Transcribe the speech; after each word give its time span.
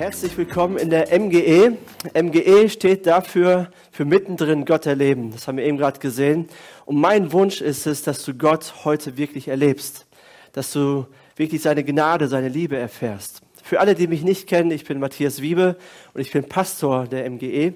Herzlich 0.00 0.38
willkommen 0.38 0.78
in 0.78 0.88
der 0.88 1.08
MGE. 1.20 1.76
MGE 2.14 2.70
steht 2.70 3.06
dafür 3.06 3.70
für 3.92 4.06
mittendrin 4.06 4.64
Gott 4.64 4.86
erleben. 4.86 5.30
Das 5.30 5.46
haben 5.46 5.58
wir 5.58 5.66
eben 5.66 5.76
gerade 5.76 6.00
gesehen. 6.00 6.48
Und 6.86 6.96
mein 6.96 7.32
Wunsch 7.32 7.60
ist 7.60 7.86
es, 7.86 8.02
dass 8.02 8.24
du 8.24 8.32
Gott 8.32 8.86
heute 8.86 9.18
wirklich 9.18 9.48
erlebst, 9.48 10.06
dass 10.54 10.72
du 10.72 11.06
wirklich 11.36 11.60
seine 11.60 11.84
Gnade, 11.84 12.28
seine 12.28 12.48
Liebe 12.48 12.78
erfährst. 12.78 13.42
Für 13.62 13.78
alle, 13.78 13.94
die 13.94 14.06
mich 14.06 14.22
nicht 14.22 14.46
kennen, 14.46 14.70
ich 14.70 14.86
bin 14.86 15.00
Matthias 15.00 15.42
Wiebe 15.42 15.76
und 16.14 16.22
ich 16.22 16.32
bin 16.32 16.48
Pastor 16.48 17.06
der 17.06 17.28
MGE. 17.28 17.74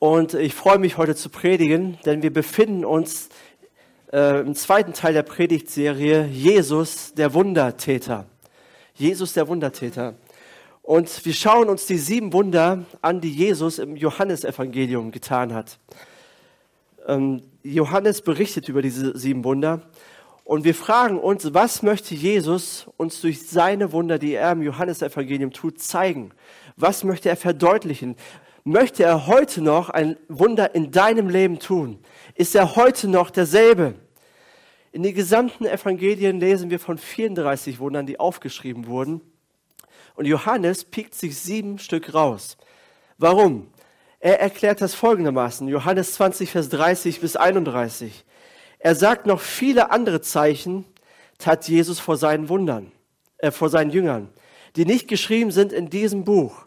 Und 0.00 0.34
ich 0.34 0.56
freue 0.56 0.80
mich 0.80 0.96
heute 0.96 1.14
zu 1.14 1.28
predigen, 1.28 1.98
denn 2.04 2.24
wir 2.24 2.32
befinden 2.32 2.84
uns 2.84 3.28
äh, 4.12 4.40
im 4.40 4.56
zweiten 4.56 4.92
Teil 4.92 5.12
der 5.12 5.22
Predigtserie 5.22 6.26
Jesus, 6.26 7.14
der 7.14 7.32
Wundertäter. 7.32 8.26
Jesus, 8.96 9.34
der 9.34 9.46
Wundertäter. 9.46 10.16
Und 10.90 11.24
wir 11.24 11.34
schauen 11.34 11.68
uns 11.68 11.86
die 11.86 11.98
sieben 11.98 12.32
Wunder 12.32 12.84
an, 13.00 13.20
die 13.20 13.30
Jesus 13.30 13.78
im 13.78 13.94
Johannesevangelium 13.94 15.12
getan 15.12 15.54
hat. 15.54 15.78
Ähm, 17.06 17.44
Johannes 17.62 18.22
berichtet 18.22 18.68
über 18.68 18.82
diese 18.82 19.16
sieben 19.16 19.44
Wunder. 19.44 19.82
Und 20.42 20.64
wir 20.64 20.74
fragen 20.74 21.20
uns, 21.20 21.54
was 21.54 21.84
möchte 21.84 22.16
Jesus 22.16 22.88
uns 22.96 23.20
durch 23.20 23.46
seine 23.46 23.92
Wunder, 23.92 24.18
die 24.18 24.34
er 24.34 24.50
im 24.50 24.62
Johannesevangelium 24.62 25.52
tut, 25.52 25.80
zeigen? 25.80 26.32
Was 26.74 27.04
möchte 27.04 27.28
er 27.28 27.36
verdeutlichen? 27.36 28.16
Möchte 28.64 29.04
er 29.04 29.28
heute 29.28 29.62
noch 29.62 29.90
ein 29.90 30.16
Wunder 30.26 30.74
in 30.74 30.90
deinem 30.90 31.28
Leben 31.28 31.60
tun? 31.60 32.00
Ist 32.34 32.56
er 32.56 32.74
heute 32.74 33.06
noch 33.06 33.30
derselbe? 33.30 33.94
In 34.90 35.04
den 35.04 35.14
gesamten 35.14 35.66
Evangelien 35.66 36.40
lesen 36.40 36.68
wir 36.68 36.80
von 36.80 36.98
34 36.98 37.78
Wundern, 37.78 38.06
die 38.06 38.18
aufgeschrieben 38.18 38.88
wurden. 38.88 39.20
Und 40.20 40.26
Johannes 40.26 40.84
piekt 40.84 41.14
sich 41.14 41.38
sieben 41.38 41.78
Stück 41.78 42.12
raus. 42.12 42.58
Warum? 43.16 43.68
Er 44.18 44.38
erklärt 44.38 44.82
das 44.82 44.94
folgendermaßen, 44.94 45.66
Johannes 45.66 46.12
20, 46.12 46.50
Vers 46.50 46.68
30 46.68 47.22
bis 47.22 47.36
31. 47.36 48.26
Er 48.80 48.94
sagt 48.94 49.24
noch 49.24 49.40
viele 49.40 49.90
andere 49.90 50.20
Zeichen, 50.20 50.84
tat 51.38 51.66
Jesus 51.68 52.00
vor 52.00 52.18
seinen 52.18 52.50
Wundern, 52.50 52.92
äh, 53.38 53.50
vor 53.50 53.70
seinen 53.70 53.92
Jüngern, 53.92 54.28
die 54.76 54.84
nicht 54.84 55.08
geschrieben 55.08 55.52
sind 55.52 55.72
in 55.72 55.88
diesem 55.88 56.24
Buch. 56.24 56.66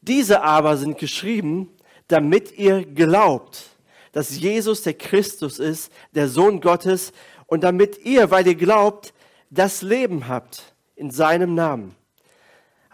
Diese 0.00 0.42
aber 0.42 0.76
sind 0.76 0.98
geschrieben, 0.98 1.70
damit 2.08 2.58
ihr 2.58 2.84
glaubt, 2.84 3.66
dass 4.10 4.36
Jesus 4.36 4.82
der 4.82 4.94
Christus 4.94 5.60
ist, 5.60 5.92
der 6.16 6.26
Sohn 6.26 6.60
Gottes, 6.60 7.12
und 7.46 7.62
damit 7.62 8.04
ihr, 8.04 8.32
weil 8.32 8.44
ihr 8.48 8.56
glaubt, 8.56 9.14
das 9.48 9.82
Leben 9.82 10.26
habt 10.26 10.74
in 10.96 11.12
seinem 11.12 11.54
Namen. 11.54 11.94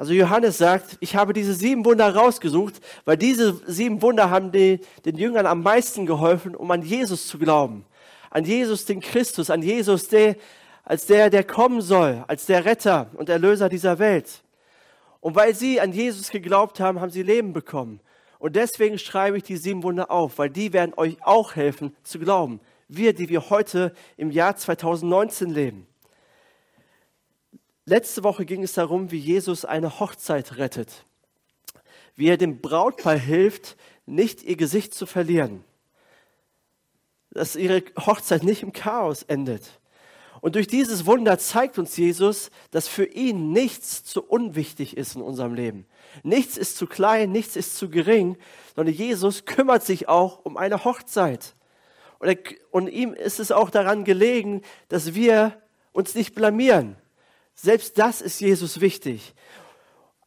Also 0.00 0.14
Johannes 0.14 0.56
sagt, 0.56 0.96
ich 1.00 1.14
habe 1.14 1.34
diese 1.34 1.52
sieben 1.52 1.84
Wunder 1.84 2.14
rausgesucht, 2.14 2.80
weil 3.04 3.18
diese 3.18 3.60
sieben 3.66 4.00
Wunder 4.00 4.30
haben 4.30 4.50
die, 4.50 4.80
den 5.04 5.18
Jüngern 5.18 5.44
am 5.44 5.62
meisten 5.62 6.06
geholfen, 6.06 6.56
um 6.56 6.70
an 6.70 6.80
Jesus 6.80 7.26
zu 7.26 7.38
glauben. 7.38 7.84
An 8.30 8.46
Jesus, 8.46 8.86
den 8.86 9.00
Christus, 9.00 9.50
an 9.50 9.60
Jesus, 9.60 10.08
der, 10.08 10.36
als 10.84 11.04
der, 11.04 11.28
der 11.28 11.44
kommen 11.44 11.82
soll, 11.82 12.24
als 12.28 12.46
der 12.46 12.64
Retter 12.64 13.10
und 13.12 13.28
Erlöser 13.28 13.68
dieser 13.68 13.98
Welt. 13.98 14.42
Und 15.20 15.34
weil 15.34 15.54
sie 15.54 15.82
an 15.82 15.92
Jesus 15.92 16.30
geglaubt 16.30 16.80
haben, 16.80 16.98
haben 17.02 17.10
sie 17.10 17.22
Leben 17.22 17.52
bekommen. 17.52 18.00
Und 18.38 18.56
deswegen 18.56 18.98
schreibe 18.98 19.36
ich 19.36 19.42
die 19.42 19.58
sieben 19.58 19.82
Wunder 19.82 20.10
auf, 20.10 20.38
weil 20.38 20.48
die 20.48 20.72
werden 20.72 20.94
euch 20.96 21.18
auch 21.20 21.56
helfen 21.56 21.94
zu 22.04 22.18
glauben. 22.18 22.60
Wir, 22.88 23.12
die 23.12 23.28
wir 23.28 23.50
heute 23.50 23.92
im 24.16 24.30
Jahr 24.30 24.56
2019 24.56 25.50
leben. 25.50 25.86
Letzte 27.84 28.22
Woche 28.22 28.44
ging 28.44 28.62
es 28.62 28.74
darum, 28.74 29.10
wie 29.10 29.18
Jesus 29.18 29.64
eine 29.64 30.00
Hochzeit 30.00 30.58
rettet. 30.58 31.04
Wie 32.14 32.28
er 32.28 32.36
dem 32.36 32.60
Brautpaar 32.60 33.16
hilft, 33.16 33.76
nicht 34.06 34.42
ihr 34.42 34.56
Gesicht 34.56 34.94
zu 34.94 35.06
verlieren. 35.06 35.64
Dass 37.30 37.56
ihre 37.56 37.82
Hochzeit 37.98 38.42
nicht 38.42 38.62
im 38.62 38.72
Chaos 38.72 39.22
endet. 39.22 39.80
Und 40.40 40.54
durch 40.54 40.66
dieses 40.66 41.04
Wunder 41.06 41.38
zeigt 41.38 41.78
uns 41.78 41.96
Jesus, 41.96 42.50
dass 42.70 42.88
für 42.88 43.04
ihn 43.04 43.52
nichts 43.52 44.04
zu 44.04 44.22
unwichtig 44.22 44.96
ist 44.96 45.16
in 45.16 45.22
unserem 45.22 45.54
Leben. 45.54 45.86
Nichts 46.22 46.56
ist 46.56 46.76
zu 46.76 46.86
klein, 46.86 47.30
nichts 47.30 47.56
ist 47.56 47.76
zu 47.76 47.90
gering, 47.90 48.36
sondern 48.74 48.94
Jesus 48.94 49.44
kümmert 49.44 49.82
sich 49.82 50.08
auch 50.08 50.44
um 50.44 50.56
eine 50.56 50.84
Hochzeit. 50.84 51.54
Und, 52.18 52.28
er, 52.28 52.38
und 52.70 52.88
ihm 52.88 53.12
ist 53.12 53.38
es 53.38 53.52
auch 53.52 53.70
daran 53.70 54.04
gelegen, 54.04 54.62
dass 54.88 55.14
wir 55.14 55.60
uns 55.92 56.14
nicht 56.14 56.34
blamieren, 56.34 56.96
selbst 57.62 57.98
das 57.98 58.22
ist 58.22 58.40
Jesus 58.40 58.80
wichtig. 58.80 59.34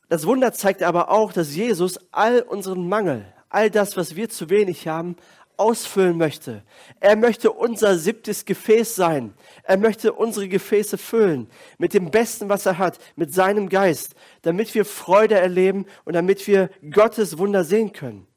Das 0.10 0.28
Wunder 0.28 0.54
zeigt 0.54 0.84
aber 0.84 1.10
auch, 1.10 1.34
dass 1.34 1.56
Jesus 1.56 2.00
all 2.12 2.42
unseren 2.42 2.88
Mangel, 2.88 3.26
all 3.50 3.72
das, 3.72 3.98
was 3.98 4.16
wir 4.16 4.30
zu 4.30 4.50
wenig 4.50 4.88
haben, 4.88 5.16
ausfüllen 5.58 6.18
möchte. 6.18 6.64
Er 7.00 7.16
möchte 7.16 7.52
unser 7.52 7.98
siebtes 7.98 8.46
Gefäß 8.46 8.96
sein. 8.96 9.34
Er 9.64 9.78
möchte 9.78 10.14
unsere 10.14 10.48
Gefäße 10.48 10.98
füllen 10.98 11.50
mit 11.78 11.94
dem 11.94 12.12
Besten, 12.12 12.50
was 12.50 12.66
er 12.66 12.78
hat, 12.78 13.00
mit 13.16 13.34
seinem 13.34 13.70
Geist, 13.70 14.14
damit 14.44 14.76
wir 14.76 14.86
Freude 14.86 15.36
erleben 15.36 15.86
und 16.06 16.14
damit 16.14 16.46
wir 16.48 16.70
Gottes 16.92 17.38
Wunder 17.38 17.64
sehen 17.64 17.94
können. 17.94 18.28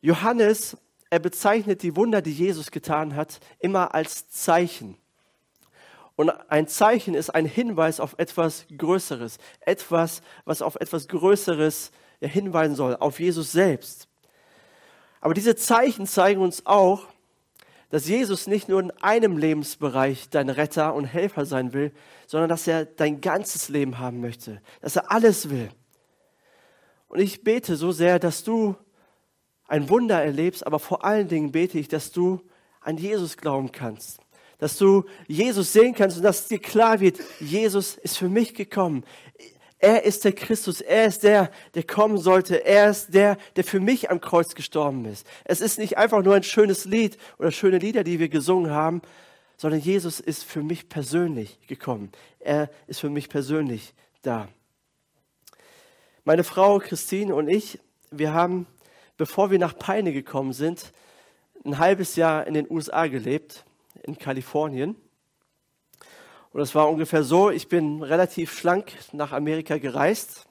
Johannes, 0.00 0.76
er 1.10 1.18
bezeichnet 1.18 1.82
die 1.82 1.96
Wunder, 1.96 2.20
die 2.22 2.32
Jesus 2.32 2.70
getan 2.70 3.16
hat, 3.16 3.40
immer 3.58 3.94
als 3.94 4.28
Zeichen. 4.28 4.98
Und 6.18 6.30
ein 6.50 6.66
Zeichen 6.66 7.14
ist 7.14 7.30
ein 7.30 7.46
Hinweis 7.46 8.00
auf 8.00 8.16
etwas 8.18 8.66
Größeres, 8.76 9.38
etwas, 9.60 10.20
was 10.44 10.62
auf 10.62 10.74
etwas 10.74 11.06
Größeres 11.06 11.92
hinweisen 12.18 12.74
soll, 12.74 12.96
auf 12.96 13.20
Jesus 13.20 13.52
selbst. 13.52 14.08
Aber 15.20 15.32
diese 15.32 15.54
Zeichen 15.54 16.08
zeigen 16.08 16.40
uns 16.40 16.66
auch, 16.66 17.06
dass 17.90 18.08
Jesus 18.08 18.48
nicht 18.48 18.68
nur 18.68 18.80
in 18.80 18.90
einem 19.00 19.38
Lebensbereich 19.38 20.28
dein 20.28 20.48
Retter 20.48 20.92
und 20.92 21.04
Helfer 21.04 21.46
sein 21.46 21.72
will, 21.72 21.92
sondern 22.26 22.48
dass 22.48 22.66
er 22.66 22.84
dein 22.84 23.20
ganzes 23.20 23.68
Leben 23.68 24.00
haben 24.00 24.20
möchte, 24.20 24.60
dass 24.80 24.96
er 24.96 25.12
alles 25.12 25.50
will. 25.50 25.68
Und 27.06 27.20
ich 27.20 27.44
bete 27.44 27.76
so 27.76 27.92
sehr, 27.92 28.18
dass 28.18 28.42
du 28.42 28.74
ein 29.68 29.88
Wunder 29.88 30.20
erlebst, 30.20 30.66
aber 30.66 30.80
vor 30.80 31.04
allen 31.04 31.28
Dingen 31.28 31.52
bete 31.52 31.78
ich, 31.78 31.86
dass 31.86 32.10
du 32.10 32.40
an 32.80 32.96
Jesus 32.96 33.36
glauben 33.36 33.70
kannst, 33.70 34.18
dass 34.58 34.76
du 34.76 35.04
Jesus 35.26 35.72
sehen 35.72 35.94
kannst 35.94 36.16
und 36.16 36.24
dass 36.24 36.48
dir 36.48 36.58
klar 36.58 37.00
wird, 37.00 37.18
Jesus 37.40 37.96
ist 37.96 38.18
für 38.18 38.28
mich 38.28 38.54
gekommen. 38.54 39.04
Er 39.78 40.02
ist 40.02 40.24
der 40.24 40.32
Christus, 40.32 40.80
er 40.80 41.06
ist 41.06 41.22
der, 41.22 41.52
der 41.74 41.84
kommen 41.84 42.18
sollte, 42.18 42.64
er 42.64 42.90
ist 42.90 43.14
der, 43.14 43.38
der 43.54 43.62
für 43.62 43.78
mich 43.78 44.10
am 44.10 44.20
Kreuz 44.20 44.56
gestorben 44.56 45.04
ist. 45.04 45.24
Es 45.44 45.60
ist 45.60 45.78
nicht 45.78 45.96
einfach 45.96 46.22
nur 46.24 46.34
ein 46.34 46.42
schönes 46.42 46.84
Lied 46.84 47.16
oder 47.38 47.52
schöne 47.52 47.78
Lieder, 47.78 48.02
die 48.02 48.18
wir 48.18 48.28
gesungen 48.28 48.72
haben, 48.72 49.02
sondern 49.56 49.80
Jesus 49.80 50.18
ist 50.18 50.42
für 50.42 50.64
mich 50.64 50.88
persönlich 50.88 51.60
gekommen. 51.68 52.10
Er 52.40 52.70
ist 52.88 52.98
für 53.00 53.10
mich 53.10 53.28
persönlich 53.28 53.94
da. 54.22 54.48
Meine 56.24 56.42
Frau 56.42 56.78
Christine 56.80 57.34
und 57.34 57.48
ich, 57.48 57.78
wir 58.10 58.32
haben, 58.32 58.66
bevor 59.16 59.52
wir 59.52 59.60
nach 59.60 59.78
Peine 59.78 60.12
gekommen 60.12 60.52
sind, 60.52 60.92
ein 61.64 61.78
halbes 61.78 62.16
Jahr 62.16 62.46
in 62.48 62.54
den 62.54 62.68
USA 62.68 63.06
gelebt 63.06 63.64
in 64.08 64.18
Kalifornien. 64.18 64.96
Und 66.52 66.60
es 66.60 66.74
war 66.74 66.88
ungefähr 66.88 67.22
so, 67.22 67.50
ich 67.50 67.68
bin 67.68 68.02
relativ 68.02 68.58
schlank 68.58 68.92
nach 69.12 69.32
Amerika 69.32 69.78
gereist 69.78 70.48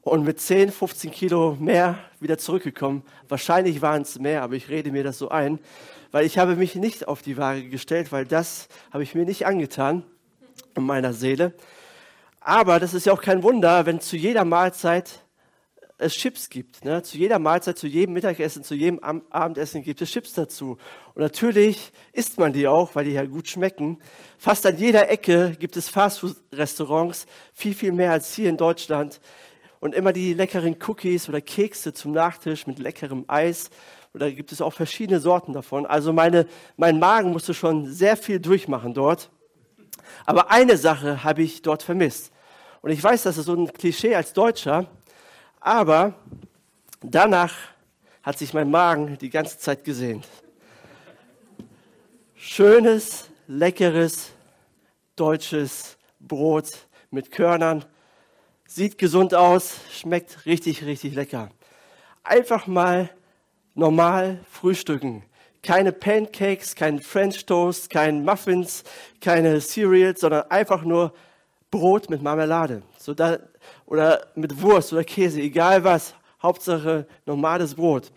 und 0.00 0.24
mit 0.24 0.40
10, 0.40 0.72
15 0.72 1.10
Kilo 1.10 1.56
mehr 1.60 1.98
wieder 2.18 2.38
zurückgekommen. 2.38 3.02
Wahrscheinlich 3.28 3.82
waren 3.82 4.02
es 4.02 4.18
mehr, 4.18 4.42
aber 4.42 4.54
ich 4.54 4.68
rede 4.68 4.90
mir 4.90 5.04
das 5.04 5.18
so 5.18 5.28
ein, 5.28 5.60
weil 6.10 6.24
ich 6.24 6.38
habe 6.38 6.56
mich 6.56 6.74
nicht 6.74 7.06
auf 7.06 7.22
die 7.22 7.36
Waage 7.36 7.68
gestellt, 7.68 8.10
weil 8.10 8.24
das 8.24 8.68
habe 8.90 9.02
ich 9.02 9.14
mir 9.14 9.26
nicht 9.26 9.46
angetan 9.46 10.02
in 10.74 10.84
meiner 10.84 11.12
Seele. 11.12 11.52
Aber 12.40 12.80
das 12.80 12.94
ist 12.94 13.04
ja 13.04 13.12
auch 13.12 13.20
kein 13.20 13.42
Wunder, 13.42 13.84
wenn 13.84 14.00
zu 14.00 14.16
jeder 14.16 14.44
Mahlzeit 14.44 15.22
es 15.98 16.14
Chips 16.14 16.48
gibt. 16.48 16.84
Ne? 16.84 17.02
Zu 17.02 17.18
jeder 17.18 17.38
Mahlzeit, 17.38 17.76
zu 17.76 17.88
jedem 17.88 18.14
Mittagessen, 18.14 18.62
zu 18.62 18.74
jedem 18.74 19.00
Abendessen 19.00 19.82
gibt 19.82 20.00
es 20.00 20.10
Chips 20.10 20.32
dazu. 20.32 20.78
Und 21.14 21.22
natürlich 21.22 21.92
isst 22.12 22.38
man 22.38 22.52
die 22.52 22.68
auch, 22.68 22.94
weil 22.94 23.04
die 23.04 23.12
ja 23.12 23.24
gut 23.24 23.48
schmecken. 23.48 23.98
Fast 24.38 24.64
an 24.64 24.78
jeder 24.78 25.10
Ecke 25.10 25.56
gibt 25.58 25.76
es 25.76 25.88
Fastfood-Restaurants, 25.88 27.26
viel, 27.52 27.74
viel 27.74 27.92
mehr 27.92 28.12
als 28.12 28.32
hier 28.32 28.48
in 28.48 28.56
Deutschland. 28.56 29.20
Und 29.80 29.94
immer 29.94 30.12
die 30.12 30.34
leckeren 30.34 30.76
Cookies 30.86 31.28
oder 31.28 31.40
Kekse 31.40 31.92
zum 31.92 32.12
Nachtisch 32.12 32.66
mit 32.66 32.78
leckerem 32.78 33.24
Eis. 33.26 33.70
Oder 34.14 34.30
gibt 34.30 34.52
es 34.52 34.60
auch 34.60 34.72
verschiedene 34.72 35.20
Sorten 35.20 35.52
davon. 35.52 35.84
Also 35.84 36.12
meine, 36.12 36.46
mein 36.76 36.98
Magen 36.98 37.32
musste 37.32 37.54
schon 37.54 37.92
sehr 37.92 38.16
viel 38.16 38.38
durchmachen 38.38 38.94
dort. 38.94 39.30
Aber 40.26 40.50
eine 40.50 40.76
Sache 40.76 41.24
habe 41.24 41.42
ich 41.42 41.62
dort 41.62 41.82
vermisst. 41.82 42.32
Und 42.82 42.90
ich 42.90 43.02
weiß, 43.02 43.24
das 43.24 43.36
ist 43.36 43.46
so 43.46 43.54
ein 43.54 43.72
Klischee 43.72 44.14
als 44.14 44.32
Deutscher, 44.32 44.86
aber 45.60 46.14
danach 47.02 47.54
hat 48.22 48.38
sich 48.38 48.54
mein 48.54 48.70
Magen 48.70 49.18
die 49.18 49.30
ganze 49.30 49.58
Zeit 49.58 49.84
gesehnt. 49.84 50.26
Schönes, 52.34 53.30
leckeres, 53.46 54.30
deutsches 55.16 55.96
Brot 56.20 56.70
mit 57.10 57.30
Körnern. 57.30 57.84
Sieht 58.66 58.98
gesund 58.98 59.34
aus, 59.34 59.76
schmeckt 59.90 60.44
richtig, 60.46 60.84
richtig 60.84 61.14
lecker. 61.14 61.50
Einfach 62.22 62.66
mal 62.66 63.10
normal 63.74 64.40
frühstücken. 64.50 65.24
Keine 65.62 65.92
Pancakes, 65.92 66.74
kein 66.74 67.00
French 67.00 67.46
Toast, 67.46 67.90
kein 67.90 68.24
Muffins, 68.24 68.84
keine 69.20 69.60
Cereals, 69.60 70.20
sondern 70.20 70.50
einfach 70.50 70.82
nur 70.82 71.14
Brot 71.70 72.10
mit 72.10 72.22
Marmelade. 72.22 72.82
So 72.98 73.14
da, 73.14 73.38
oder 73.88 74.26
mit 74.34 74.60
Wurst 74.60 74.92
oder 74.92 75.02
Käse, 75.02 75.40
egal 75.40 75.82
was. 75.82 76.14
Hauptsache 76.42 77.06
normales 77.26 77.74
Brot. 77.74 78.12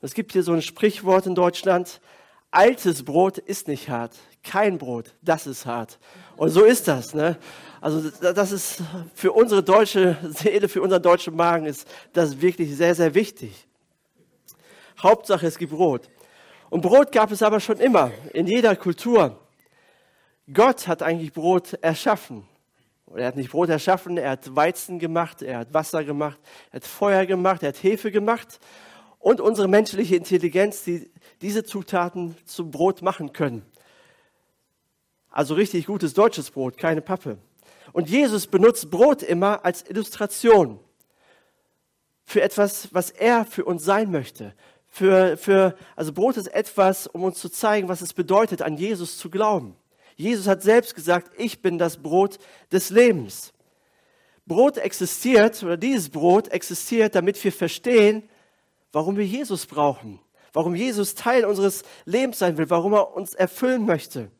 Und 0.00 0.06
es 0.06 0.14
gibt 0.14 0.32
hier 0.32 0.42
so 0.42 0.52
ein 0.52 0.62
Sprichwort 0.62 1.26
in 1.26 1.34
Deutschland. 1.34 2.00
Altes 2.50 3.04
Brot 3.04 3.38
ist 3.38 3.68
nicht 3.68 3.88
hart. 3.88 4.16
Kein 4.42 4.78
Brot, 4.78 5.14
das 5.22 5.46
ist 5.46 5.66
hart. 5.66 5.98
Und 6.36 6.48
so 6.48 6.64
ist 6.64 6.88
das. 6.88 7.14
Ne? 7.14 7.36
Also 7.80 8.10
das 8.10 8.50
ist 8.50 8.82
für 9.14 9.32
unsere 9.32 9.62
deutsche 9.62 10.16
Seele, 10.30 10.68
für 10.68 10.82
unseren 10.82 11.02
deutschen 11.02 11.36
Magen 11.36 11.66
ist 11.66 11.86
das 12.12 12.40
wirklich 12.40 12.74
sehr, 12.74 12.94
sehr 12.94 13.14
wichtig. 13.14 13.68
Hauptsache 14.98 15.46
es 15.46 15.58
gibt 15.58 15.72
Brot. 15.72 16.08
Und 16.70 16.80
Brot 16.80 17.12
gab 17.12 17.30
es 17.30 17.42
aber 17.42 17.60
schon 17.60 17.78
immer, 17.78 18.10
in 18.32 18.46
jeder 18.46 18.74
Kultur. 18.74 19.38
Gott 20.52 20.88
hat 20.88 21.02
eigentlich 21.02 21.32
Brot 21.32 21.74
erschaffen. 21.74 22.48
Er 23.14 23.26
hat 23.26 23.36
nicht 23.36 23.50
Brot 23.50 23.68
erschaffen, 23.68 24.16
er 24.16 24.30
hat 24.30 24.54
Weizen 24.54 24.98
gemacht, 24.98 25.42
er 25.42 25.58
hat 25.58 25.74
Wasser 25.74 26.04
gemacht, 26.04 26.38
er 26.70 26.76
hat 26.76 26.84
Feuer 26.84 27.26
gemacht, 27.26 27.62
er 27.62 27.70
hat 27.70 27.82
Hefe 27.82 28.10
gemacht 28.12 28.60
und 29.18 29.40
unsere 29.40 29.68
menschliche 29.68 30.16
Intelligenz, 30.16 30.84
die 30.84 31.10
diese 31.42 31.64
Zutaten 31.64 32.36
zum 32.46 32.70
Brot 32.70 33.02
machen 33.02 33.32
können. 33.32 33.62
Also 35.30 35.54
richtig 35.54 35.86
gutes 35.86 36.14
deutsches 36.14 36.50
Brot, 36.50 36.76
keine 36.76 37.02
Pappe. 37.02 37.38
Und 37.92 38.08
Jesus 38.08 38.46
benutzt 38.46 38.90
Brot 38.90 39.22
immer 39.22 39.64
als 39.64 39.88
Illustration 39.88 40.78
für 42.24 42.42
etwas, 42.42 42.92
was 42.94 43.10
er 43.10 43.44
für 43.44 43.64
uns 43.64 43.84
sein 43.84 44.10
möchte. 44.10 44.54
Für, 44.88 45.36
für, 45.36 45.76
also 45.96 46.12
Brot 46.12 46.36
ist 46.36 46.48
etwas, 46.48 47.06
um 47.06 47.22
uns 47.22 47.38
zu 47.38 47.48
zeigen, 47.48 47.88
was 47.88 48.00
es 48.00 48.12
bedeutet, 48.12 48.62
an 48.62 48.76
Jesus 48.76 49.18
zu 49.18 49.30
glauben. 49.30 49.76
Jesus 50.20 50.46
hat 50.46 50.62
selbst 50.62 50.94
gesagt, 50.94 51.32
ich 51.38 51.62
bin 51.62 51.78
das 51.78 51.96
Brot 51.96 52.38
des 52.70 52.90
Lebens. 52.90 53.52
Brot 54.46 54.76
existiert, 54.76 55.62
oder 55.62 55.76
dieses 55.76 56.10
Brot 56.10 56.48
existiert, 56.48 57.14
damit 57.14 57.42
wir 57.42 57.52
verstehen, 57.52 58.28
warum 58.92 59.16
wir 59.16 59.24
Jesus 59.24 59.66
brauchen, 59.66 60.20
warum 60.52 60.74
Jesus 60.74 61.14
Teil 61.14 61.44
unseres 61.44 61.84
Lebens 62.04 62.38
sein 62.38 62.58
will, 62.58 62.68
warum 62.68 62.92
er 62.92 63.14
uns 63.14 63.34
erfüllen 63.34 63.86
möchte. 63.86 64.30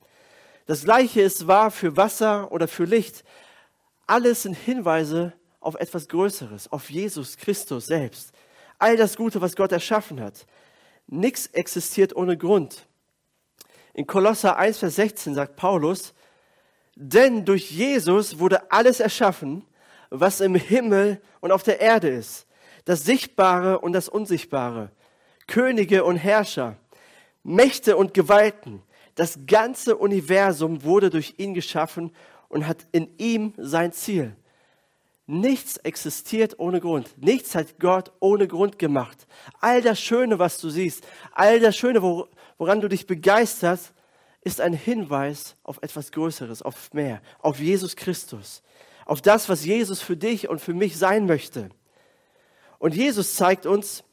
Das 0.67 0.85
gleiche 0.85 1.23
ist 1.23 1.47
wahr 1.47 1.71
für 1.71 1.97
Wasser 1.97 2.53
oder 2.53 2.69
für 2.69 2.85
Licht. 2.85 3.25
Alles 4.07 4.43
sind 4.43 4.55
Hinweise 4.55 5.33
auf 5.61 5.77
etwas 5.77 6.09
Größeres, 6.09 6.71
auf 6.71 6.91
Jesus 6.91 7.37
Christus 7.37 7.87
selbst. 7.87 8.33
All 8.79 8.97
das 8.97 9.17
Gute, 9.17 9.41
was 9.41 9.57
Gott 9.57 9.73
erschaffen 9.73 10.21
hat. 10.21 10.47
Nichts 11.07 11.47
existiert 11.47 12.15
ohne 12.15 12.37
Grund. 12.37 12.87
In 14.01 14.07
Kolosser 14.07 14.57
1, 14.57 14.79
Vers 14.79 14.95
16 14.95 15.35
sagt 15.35 15.57
Paulus, 15.57 16.15
denn 16.95 17.45
durch 17.45 17.71
Jesus 17.71 18.39
wurde 18.39 18.73
alles 18.73 18.99
erschaffen, 18.99 19.63
was 20.09 20.41
im 20.41 20.55
Himmel 20.55 21.21
und 21.41 21.53
auf 21.53 21.65
der 21.65 21.83
Erde 21.83 22.09
ist, 22.09 22.47
das 22.87 23.05
Sichtbare 23.05 23.81
und 23.81 23.93
das 23.93 24.09
Unsichtbare, 24.09 24.91
Könige 25.47 26.05
und 26.05 26.17
Herrscher, 26.17 26.79
Mächte 27.43 27.99
und 27.99 28.15
Gewalten. 28.15 28.81
Das 29.17 29.41
ganze 29.47 29.99
Universum 29.99 30.83
wurde 30.83 31.11
durch 31.11 31.35
ihn 31.37 31.53
geschaffen 31.53 32.11
und 32.49 32.67
hat 32.67 32.87
in 32.93 33.11
ihm 33.19 33.53
sein 33.59 33.93
Ziel. 33.93 34.35
Nichts 35.27 35.77
existiert 35.77 36.59
ohne 36.59 36.81
Grund. 36.81 37.15
Nichts 37.19 37.55
hat 37.55 37.79
Gott 37.79 38.13
ohne 38.19 38.49
Grund 38.49 38.79
gemacht. 38.79 39.27
All 39.61 39.83
das 39.83 40.01
Schöne, 40.01 40.39
was 40.39 40.59
du 40.59 40.71
siehst, 40.71 41.07
all 41.33 41.61
das 41.61 41.77
Schöne, 41.77 42.01
woran 42.61 42.83
du 42.83 42.89
dich 42.89 43.07
begeisterst, 43.07 43.95
ist 44.43 44.61
ein 44.61 44.75
Hinweis 44.75 45.57
auf 45.63 45.79
etwas 45.81 46.13
Größeres, 46.13 46.61
auf 46.61 46.93
mehr, 46.93 47.23
auf 47.39 47.59
Jesus 47.59 47.97
Christus, 47.97 48.63
auf 49.07 49.23
das, 49.23 49.49
was 49.49 49.65
Jesus 49.65 50.03
für 50.03 50.15
dich 50.15 50.47
und 50.47 50.61
für 50.61 50.75
mich 50.75 50.99
sein 50.99 51.25
möchte. 51.25 51.71
Und 52.79 52.95
Jesus 52.95 53.35
zeigt 53.35 53.65
uns, 53.65 54.05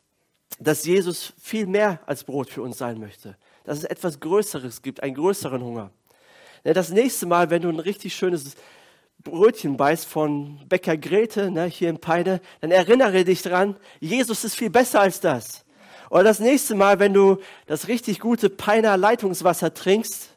dass 0.59 0.85
Jesus 0.85 1.33
viel 1.37 1.65
mehr 1.65 1.99
als 2.05 2.23
Brot 2.23 2.49
für 2.49 2.61
uns 2.61 2.77
sein 2.77 3.01
möchte, 3.01 3.35
dass 3.65 3.79
es 3.79 3.83
etwas 3.83 4.21
Größeres 4.21 4.81
gibt, 4.81 5.03
einen 5.03 5.15
größeren 5.15 5.61
Hunger. 5.61 5.91
Das 6.63 6.89
nächste 6.89 7.25
Mal, 7.25 7.49
wenn 7.49 7.63
du 7.63 7.69
ein 7.69 7.81
richtig 7.81 8.15
schönes 8.15 8.55
Brötchen 9.19 9.75
beißt 9.75 10.05
von 10.05 10.65
Bäcker 10.69 10.95
Grete 10.95 11.51
ne, 11.51 11.65
hier 11.65 11.89
in 11.89 11.99
Peine, 11.99 12.39
dann 12.61 12.71
erinnere 12.71 13.25
dich 13.25 13.41
dran, 13.41 13.75
Jesus 13.99 14.45
ist 14.45 14.55
viel 14.55 14.69
besser 14.69 15.01
als 15.01 15.19
das. 15.19 15.65
Oder 16.09 16.23
das 16.23 16.39
nächste 16.39 16.75
Mal, 16.75 16.99
wenn 16.99 17.13
du 17.13 17.37
das 17.65 17.87
richtig 17.87 18.19
gute 18.19 18.49
Peiner 18.49 18.97
Leitungswasser 18.97 19.73
trinkst, 19.73 20.29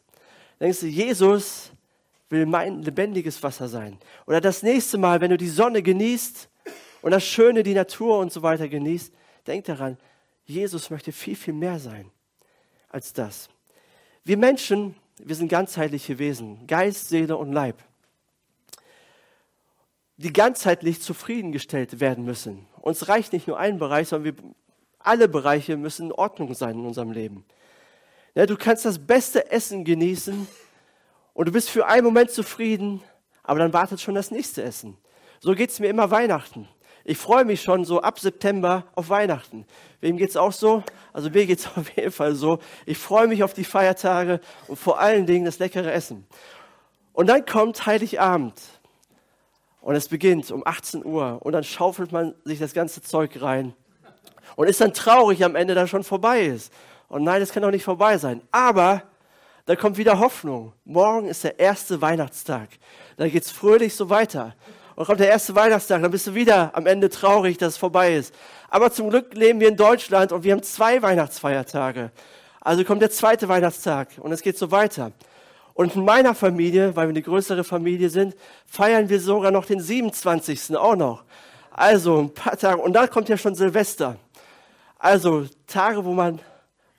denkst 0.60 0.80
du, 0.80 0.86
Jesus 0.86 1.70
will 2.28 2.46
mein 2.46 2.82
lebendiges 2.82 3.42
Wasser 3.42 3.68
sein. 3.68 3.98
Oder 4.26 4.40
das 4.40 4.62
nächste 4.62 4.98
Mal, 4.98 5.20
wenn 5.20 5.30
du 5.30 5.36
die 5.36 5.48
Sonne 5.48 5.82
genießt 5.82 6.48
und 7.02 7.10
das 7.10 7.24
Schöne, 7.24 7.62
die 7.62 7.74
Natur 7.74 8.18
und 8.18 8.32
so 8.32 8.42
weiter 8.42 8.68
genießt, 8.68 9.12
denk 9.46 9.64
daran, 9.64 9.98
Jesus 10.44 10.90
möchte 10.90 11.12
viel, 11.12 11.36
viel 11.36 11.54
mehr 11.54 11.78
sein 11.78 12.10
als 12.88 13.12
das. 13.12 13.48
Wir 14.24 14.36
Menschen, 14.36 14.94
wir 15.18 15.36
sind 15.36 15.48
ganzheitliche 15.48 16.18
Wesen, 16.18 16.66
Geist, 16.66 17.08
Seele 17.08 17.36
und 17.36 17.52
Leib, 17.52 17.82
die 20.16 20.32
ganzheitlich 20.32 21.00
zufriedengestellt 21.00 22.00
werden 22.00 22.24
müssen. 22.24 22.66
Uns 22.80 23.08
reicht 23.08 23.32
nicht 23.32 23.46
nur 23.46 23.58
ein 23.58 23.78
Bereich, 23.78 24.08
sondern 24.08 24.36
wir 24.36 24.44
alle 25.00 25.28
Bereiche 25.28 25.76
müssen 25.76 26.06
in 26.06 26.12
Ordnung 26.12 26.54
sein 26.54 26.78
in 26.78 26.86
unserem 26.86 27.10
Leben. 27.10 27.44
Ja, 28.34 28.46
du 28.46 28.56
kannst 28.56 28.84
das 28.84 28.98
beste 28.98 29.50
Essen 29.50 29.84
genießen 29.84 30.46
und 31.34 31.48
du 31.48 31.52
bist 31.52 31.70
für 31.70 31.86
einen 31.86 32.04
Moment 32.04 32.30
zufrieden, 32.30 33.02
aber 33.42 33.58
dann 33.58 33.72
wartet 33.72 34.00
schon 34.00 34.14
das 34.14 34.30
nächste 34.30 34.62
Essen. 34.62 34.96
So 35.40 35.54
geht 35.54 35.70
es 35.70 35.80
mir 35.80 35.88
immer 35.88 36.10
Weihnachten. 36.10 36.68
Ich 37.04 37.16
freue 37.16 37.44
mich 37.44 37.62
schon 37.62 37.84
so 37.84 38.00
ab 38.02 38.20
September 38.20 38.84
auf 38.94 39.08
Weihnachten. 39.08 39.66
Wem 40.00 40.16
geht 40.16 40.30
es 40.30 40.36
auch 40.36 40.52
so? 40.52 40.84
Also 41.12 41.30
mir 41.30 41.46
geht 41.46 41.58
es 41.60 41.66
auf 41.76 41.96
jeden 41.96 42.12
Fall 42.12 42.34
so. 42.34 42.58
Ich 42.86 42.98
freue 42.98 43.26
mich 43.26 43.42
auf 43.42 43.54
die 43.54 43.64
Feiertage 43.64 44.40
und 44.68 44.76
vor 44.78 45.00
allen 45.00 45.26
Dingen 45.26 45.44
das 45.44 45.58
leckere 45.58 45.90
Essen. 45.92 46.26
Und 47.12 47.28
dann 47.28 47.44
kommt 47.46 47.86
Heiligabend. 47.86 48.60
Und 49.80 49.94
es 49.94 50.08
beginnt 50.08 50.50
um 50.50 50.62
18 50.66 51.04
Uhr 51.06 51.40
und 51.40 51.52
dann 51.52 51.64
schaufelt 51.64 52.12
man 52.12 52.34
sich 52.44 52.58
das 52.58 52.74
ganze 52.74 53.00
Zeug 53.00 53.40
rein 53.40 53.74
und 54.56 54.68
ist 54.68 54.80
dann 54.80 54.94
traurig 54.94 55.44
am 55.44 55.56
Ende, 55.56 55.74
dass 55.74 55.90
schon 55.90 56.04
vorbei 56.04 56.42
ist. 56.42 56.72
Und 57.08 57.24
nein, 57.24 57.42
es 57.42 57.52
kann 57.52 57.62
doch 57.62 57.70
nicht 57.70 57.84
vorbei 57.84 58.18
sein. 58.18 58.42
Aber 58.50 59.02
da 59.66 59.76
kommt 59.76 59.98
wieder 59.98 60.18
Hoffnung. 60.18 60.72
Morgen 60.84 61.28
ist 61.28 61.44
der 61.44 61.58
erste 61.58 62.00
Weihnachtstag. 62.00 62.68
Da 63.16 63.28
geht's 63.28 63.50
fröhlich 63.50 63.94
so 63.94 64.10
weiter. 64.10 64.54
Und 64.96 65.06
kommt 65.06 65.20
der 65.20 65.28
erste 65.28 65.54
Weihnachtstag, 65.54 66.02
dann 66.02 66.10
bist 66.10 66.26
du 66.26 66.34
wieder 66.34 66.70
am 66.74 66.86
Ende 66.86 67.08
traurig, 67.08 67.56
dass 67.56 67.74
es 67.74 67.78
vorbei 67.78 68.14
ist. 68.14 68.34
Aber 68.68 68.92
zum 68.92 69.10
Glück 69.10 69.34
leben 69.34 69.60
wir 69.60 69.68
in 69.68 69.76
Deutschland 69.76 70.32
und 70.32 70.44
wir 70.44 70.52
haben 70.52 70.62
zwei 70.62 71.00
Weihnachtsfeiertage. 71.02 72.10
Also 72.60 72.84
kommt 72.84 73.00
der 73.00 73.10
zweite 73.10 73.48
Weihnachtstag 73.48 74.08
und 74.18 74.32
es 74.32 74.42
geht 74.42 74.58
so 74.58 74.70
weiter. 74.70 75.12
Und 75.72 75.96
in 75.96 76.04
meiner 76.04 76.34
Familie, 76.34 76.94
weil 76.96 77.06
wir 77.06 77.10
eine 77.10 77.22
größere 77.22 77.64
Familie 77.64 78.10
sind, 78.10 78.36
feiern 78.66 79.08
wir 79.08 79.20
sogar 79.20 79.50
noch 79.50 79.64
den 79.64 79.80
27. 79.80 80.76
auch 80.76 80.96
noch. 80.96 81.24
Also 81.70 82.18
ein 82.18 82.34
paar 82.34 82.58
Tage. 82.58 82.82
Und 82.82 82.92
dann 82.92 83.08
kommt 83.08 83.28
ja 83.28 83.38
schon 83.38 83.54
Silvester. 83.54 84.16
Also 85.02 85.46
Tage, 85.66 86.04
wo 86.04 86.12
man 86.12 86.40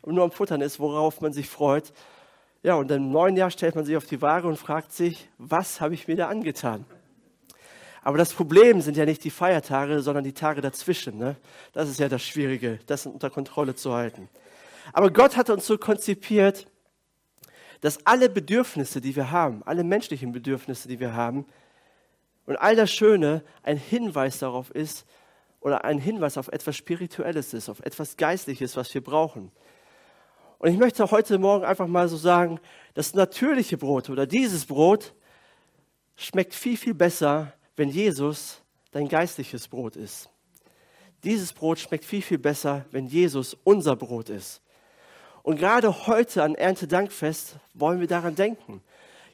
nur 0.03 0.23
am 0.23 0.31
Futtern 0.31 0.61
ist, 0.61 0.79
worauf 0.79 1.21
man 1.21 1.33
sich 1.33 1.47
freut. 1.47 1.93
Ja, 2.63 2.73
und 2.73 2.89
im 2.89 3.11
neuen 3.11 3.37
Jahr 3.37 3.51
stellt 3.51 3.75
man 3.75 3.85
sich 3.85 3.95
auf 3.95 4.07
die 4.07 4.23
Waage 4.23 4.47
und 4.47 4.57
fragt 4.57 4.91
sich, 4.91 5.29
was 5.37 5.79
habe 5.79 5.93
ich 5.93 6.07
mir 6.07 6.15
da 6.15 6.27
angetan? 6.27 6.83
Aber 8.01 8.17
das 8.17 8.33
Problem 8.33 8.81
sind 8.81 8.97
ja 8.97 9.05
nicht 9.05 9.23
die 9.23 9.29
Feiertage, 9.29 9.99
sondern 10.01 10.23
die 10.23 10.33
Tage 10.33 10.61
dazwischen. 10.61 11.19
Ne? 11.19 11.35
Das 11.73 11.89
ist 11.89 11.99
ja 11.99 12.09
das 12.09 12.23
Schwierige, 12.23 12.79
das 12.87 13.05
unter 13.05 13.29
Kontrolle 13.29 13.75
zu 13.75 13.93
halten. 13.93 14.29
Aber 14.93 15.11
Gott 15.11 15.37
hat 15.37 15.51
uns 15.51 15.67
so 15.67 15.77
konzipiert, 15.77 16.65
dass 17.81 18.03
alle 18.07 18.29
Bedürfnisse, 18.29 18.99
die 18.99 19.15
wir 19.15 19.29
haben, 19.29 19.61
alle 19.63 19.83
menschlichen 19.83 20.31
Bedürfnisse, 20.31 20.87
die 20.87 20.99
wir 20.99 21.13
haben, 21.13 21.45
und 22.47 22.55
all 22.55 22.75
das 22.75 22.91
Schöne 22.91 23.43
ein 23.61 23.77
Hinweis 23.77 24.39
darauf 24.39 24.71
ist 24.71 25.05
oder 25.61 25.85
ein 25.85 25.99
Hinweis 25.99 26.37
auf 26.37 26.49
etwas 26.49 26.75
Spirituelles 26.75 27.53
ist, 27.53 27.69
auf 27.69 27.79
etwas 27.81 28.17
Geistliches, 28.17 28.75
was 28.75 28.93
wir 28.93 29.01
brauchen. 29.01 29.51
Und 30.57 30.71
ich 30.71 30.77
möchte 30.77 31.09
heute 31.09 31.39
Morgen 31.39 31.63
einfach 31.63 31.87
mal 31.87 32.07
so 32.07 32.17
sagen, 32.17 32.59
das 32.93 33.13
natürliche 33.13 33.77
Brot 33.77 34.09
oder 34.09 34.27
dieses 34.27 34.65
Brot 34.65 35.13
schmeckt 36.15 36.53
viel, 36.53 36.77
viel 36.77 36.93
besser, 36.93 37.53
wenn 37.75 37.89
Jesus 37.89 38.61
dein 38.91 39.07
geistliches 39.07 39.67
Brot 39.67 39.95
ist. 39.95 40.29
Dieses 41.23 41.53
Brot 41.53 41.79
schmeckt 41.79 42.05
viel, 42.05 42.21
viel 42.21 42.37
besser, 42.37 42.85
wenn 42.91 43.07
Jesus 43.07 43.55
unser 43.63 43.95
Brot 43.95 44.29
ist. 44.29 44.61
Und 45.43 45.57
gerade 45.57 46.07
heute 46.07 46.43
an 46.43 46.55
Erntedankfest 46.55 47.55
wollen 47.73 47.99
wir 47.99 48.07
daran 48.07 48.35
denken. 48.35 48.83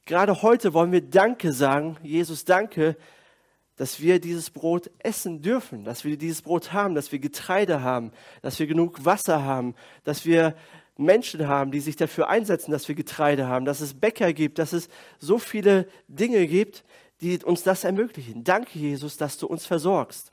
Gerade 0.05 0.41
heute 0.41 0.73
wollen 0.73 0.91
wir 0.91 1.01
Danke 1.01 1.51
sagen. 1.51 1.97
Jesus, 2.03 2.45
danke, 2.45 2.95
dass 3.77 4.01
wir 4.01 4.19
dieses 4.19 4.49
Brot 4.49 4.89
essen 4.99 5.41
dürfen, 5.41 5.83
dass 5.83 6.03
wir 6.03 6.17
dieses 6.17 6.41
Brot 6.41 6.73
haben, 6.73 6.95
dass 6.95 7.11
wir 7.11 7.19
Getreide 7.19 7.81
haben, 7.81 8.11
dass 8.41 8.59
wir 8.59 8.67
genug 8.67 9.05
Wasser 9.05 9.43
haben, 9.43 9.75
dass 10.03 10.25
wir 10.25 10.55
Menschen 10.97 11.47
haben, 11.47 11.71
die 11.71 11.79
sich 11.79 11.95
dafür 11.95 12.27
einsetzen, 12.27 12.71
dass 12.71 12.87
wir 12.87 12.95
Getreide 12.95 13.47
haben, 13.47 13.65
dass 13.65 13.81
es 13.81 13.93
Bäcker 13.93 14.33
gibt, 14.33 14.57
dass 14.57 14.73
es 14.73 14.89
so 15.19 15.37
viele 15.37 15.87
Dinge 16.07 16.47
gibt, 16.47 16.83
die 17.21 17.43
uns 17.43 17.63
das 17.63 17.83
ermöglichen. 17.83 18.43
Danke, 18.43 18.79
Jesus, 18.79 19.15
dass 19.17 19.37
du 19.37 19.47
uns 19.47 19.65
versorgst. 19.65 20.31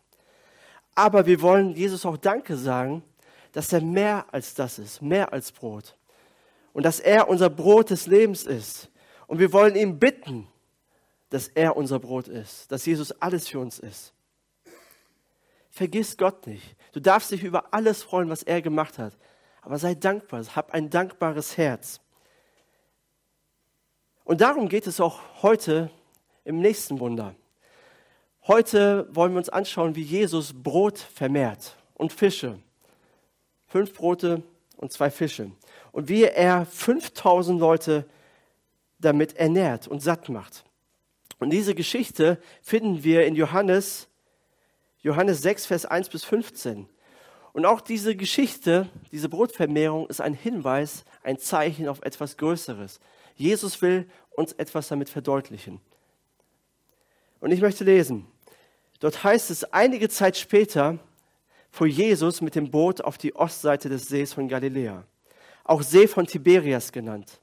Aber 0.94 1.26
wir 1.26 1.42
wollen 1.42 1.74
Jesus 1.74 2.06
auch 2.06 2.16
Danke 2.16 2.56
sagen, 2.56 3.02
dass 3.52 3.72
er 3.72 3.82
mehr 3.82 4.26
als 4.32 4.54
das 4.54 4.78
ist, 4.78 5.02
mehr 5.02 5.32
als 5.32 5.52
Brot. 5.52 5.96
Und 6.72 6.84
dass 6.84 6.98
er 6.98 7.28
unser 7.28 7.50
Brot 7.50 7.90
des 7.90 8.06
Lebens 8.06 8.44
ist. 8.44 8.90
Und 9.26 9.38
wir 9.38 9.52
wollen 9.52 9.76
ihn 9.76 9.98
bitten, 9.98 10.46
dass 11.34 11.48
er 11.48 11.76
unser 11.76 11.98
Brot 11.98 12.28
ist, 12.28 12.70
dass 12.70 12.86
Jesus 12.86 13.10
alles 13.20 13.48
für 13.48 13.58
uns 13.58 13.80
ist. 13.80 14.12
Vergiss 15.68 16.16
Gott 16.16 16.46
nicht. 16.46 16.76
Du 16.92 17.00
darfst 17.00 17.32
dich 17.32 17.42
über 17.42 17.74
alles 17.74 18.04
freuen, 18.04 18.30
was 18.30 18.44
er 18.44 18.62
gemacht 18.62 18.98
hat. 18.98 19.16
Aber 19.60 19.76
sei 19.78 19.96
dankbar, 19.96 20.44
hab 20.54 20.72
ein 20.72 20.90
dankbares 20.90 21.56
Herz. 21.56 22.00
Und 24.22 24.42
darum 24.42 24.68
geht 24.68 24.86
es 24.86 25.00
auch 25.00 25.20
heute 25.42 25.90
im 26.44 26.60
nächsten 26.60 27.00
Wunder. 27.00 27.34
Heute 28.46 29.08
wollen 29.12 29.32
wir 29.32 29.38
uns 29.38 29.48
anschauen, 29.48 29.96
wie 29.96 30.02
Jesus 30.02 30.52
Brot 30.54 30.98
vermehrt 30.98 31.76
und 31.94 32.12
Fische 32.12 32.60
fünf 33.66 33.92
Brote 33.92 34.40
und 34.76 34.92
zwei 34.92 35.10
Fische. 35.10 35.50
Und 35.90 36.08
wie 36.08 36.22
er 36.22 36.64
5000 36.64 37.58
Leute 37.58 38.06
damit 39.00 39.34
ernährt 39.34 39.88
und 39.88 40.00
satt 40.00 40.28
macht. 40.28 40.64
Und 41.38 41.50
diese 41.50 41.74
Geschichte 41.74 42.40
finden 42.62 43.04
wir 43.04 43.26
in 43.26 43.34
Johannes, 43.34 44.08
Johannes 45.02 45.42
6, 45.42 45.66
Vers 45.66 45.86
1 45.86 46.08
bis 46.08 46.24
15. 46.24 46.88
Und 47.52 47.66
auch 47.66 47.80
diese 47.80 48.16
Geschichte, 48.16 48.88
diese 49.12 49.28
Brotvermehrung 49.28 50.08
ist 50.08 50.20
ein 50.20 50.34
Hinweis, 50.34 51.04
ein 51.22 51.38
Zeichen 51.38 51.88
auf 51.88 52.02
etwas 52.02 52.36
Größeres. 52.36 53.00
Jesus 53.36 53.80
will 53.80 54.08
uns 54.30 54.52
etwas 54.52 54.88
damit 54.88 55.08
verdeutlichen. 55.08 55.80
Und 57.40 57.52
ich 57.52 57.60
möchte 57.60 57.84
lesen. 57.84 58.26
Dort 59.00 59.22
heißt 59.22 59.50
es, 59.50 59.64
einige 59.64 60.08
Zeit 60.08 60.36
später 60.36 60.98
fuhr 61.70 61.86
Jesus 61.86 62.40
mit 62.40 62.54
dem 62.54 62.70
Boot 62.70 63.02
auf 63.02 63.18
die 63.18 63.36
Ostseite 63.36 63.88
des 63.88 64.08
Sees 64.08 64.32
von 64.32 64.48
Galiläa, 64.48 65.04
auch 65.64 65.82
See 65.82 66.08
von 66.08 66.26
Tiberias 66.26 66.90
genannt. 66.90 67.40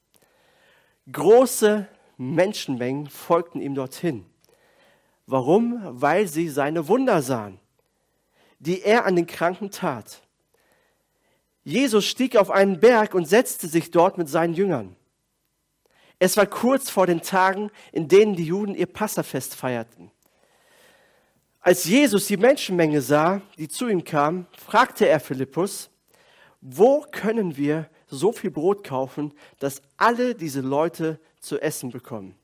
Große 1.11 1.87
Menschenmengen 2.21 3.09
folgten 3.09 3.61
ihm 3.61 3.73
dorthin. 3.73 4.25
Warum? 5.25 5.81
Weil 5.83 6.27
sie 6.27 6.49
seine 6.49 6.87
Wunder 6.87 7.21
sahen, 7.21 7.59
die 8.59 8.81
er 8.81 9.05
an 9.05 9.15
den 9.15 9.25
Kranken 9.25 9.71
tat. 9.71 10.21
Jesus 11.63 12.05
stieg 12.05 12.35
auf 12.35 12.51
einen 12.51 12.79
Berg 12.79 13.15
und 13.15 13.27
setzte 13.27 13.67
sich 13.67 13.89
dort 13.89 14.17
mit 14.17 14.29
seinen 14.29 14.53
Jüngern. 14.53 14.95
Es 16.19 16.37
war 16.37 16.45
kurz 16.45 16.91
vor 16.91 17.07
den 17.07 17.23
Tagen, 17.23 17.71
in 17.91 18.07
denen 18.07 18.35
die 18.35 18.45
Juden 18.45 18.75
ihr 18.75 18.85
Passafest 18.85 19.55
feierten. 19.55 20.11
Als 21.59 21.85
Jesus 21.85 22.27
die 22.27 22.37
Menschenmenge 22.37 23.01
sah, 23.01 23.41
die 23.57 23.67
zu 23.67 23.87
ihm 23.87 24.03
kam, 24.03 24.45
fragte 24.55 25.07
er 25.07 25.19
Philippus, 25.19 25.89
wo 26.59 27.01
können 27.11 27.57
wir 27.57 27.89
so 28.07 28.31
viel 28.31 28.51
Brot 28.51 28.83
kaufen, 28.83 29.33
dass 29.57 29.81
alle 29.97 30.35
diese 30.35 30.61
Leute 30.61 31.19
zu 31.41 31.59
essen 31.59 31.91
bekommen? 31.91 32.35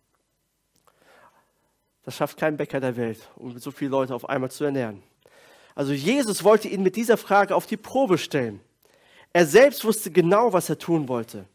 Das 2.04 2.16
schafft 2.16 2.38
kein 2.38 2.58
Bäcker 2.58 2.80
der 2.80 2.98
Welt, 2.98 3.20
um 3.36 3.58
so 3.58 3.72
viele 3.72 3.92
Leute 3.92 4.16
auf 4.16 4.27
einmal 4.30 4.51
zu 4.51 4.63
ernähren. 4.63 5.04
Also 5.75 5.94
Jesus 5.94 6.44
wollte 6.44 6.68
ihn 6.68 6.82
mit 6.82 6.96
dieser 6.96 7.18
Frage 7.18 7.56
auf 7.56 7.66
die 7.66 7.77
Probe 7.77 8.18
stellen. 8.18 8.62
Er 9.34 9.46
selbst 9.46 9.86
wusste 9.86 10.10
genau, 10.10 10.54
was 10.54 10.70
er 10.70 10.80
tun 10.80 11.08
wollte. 11.08 11.46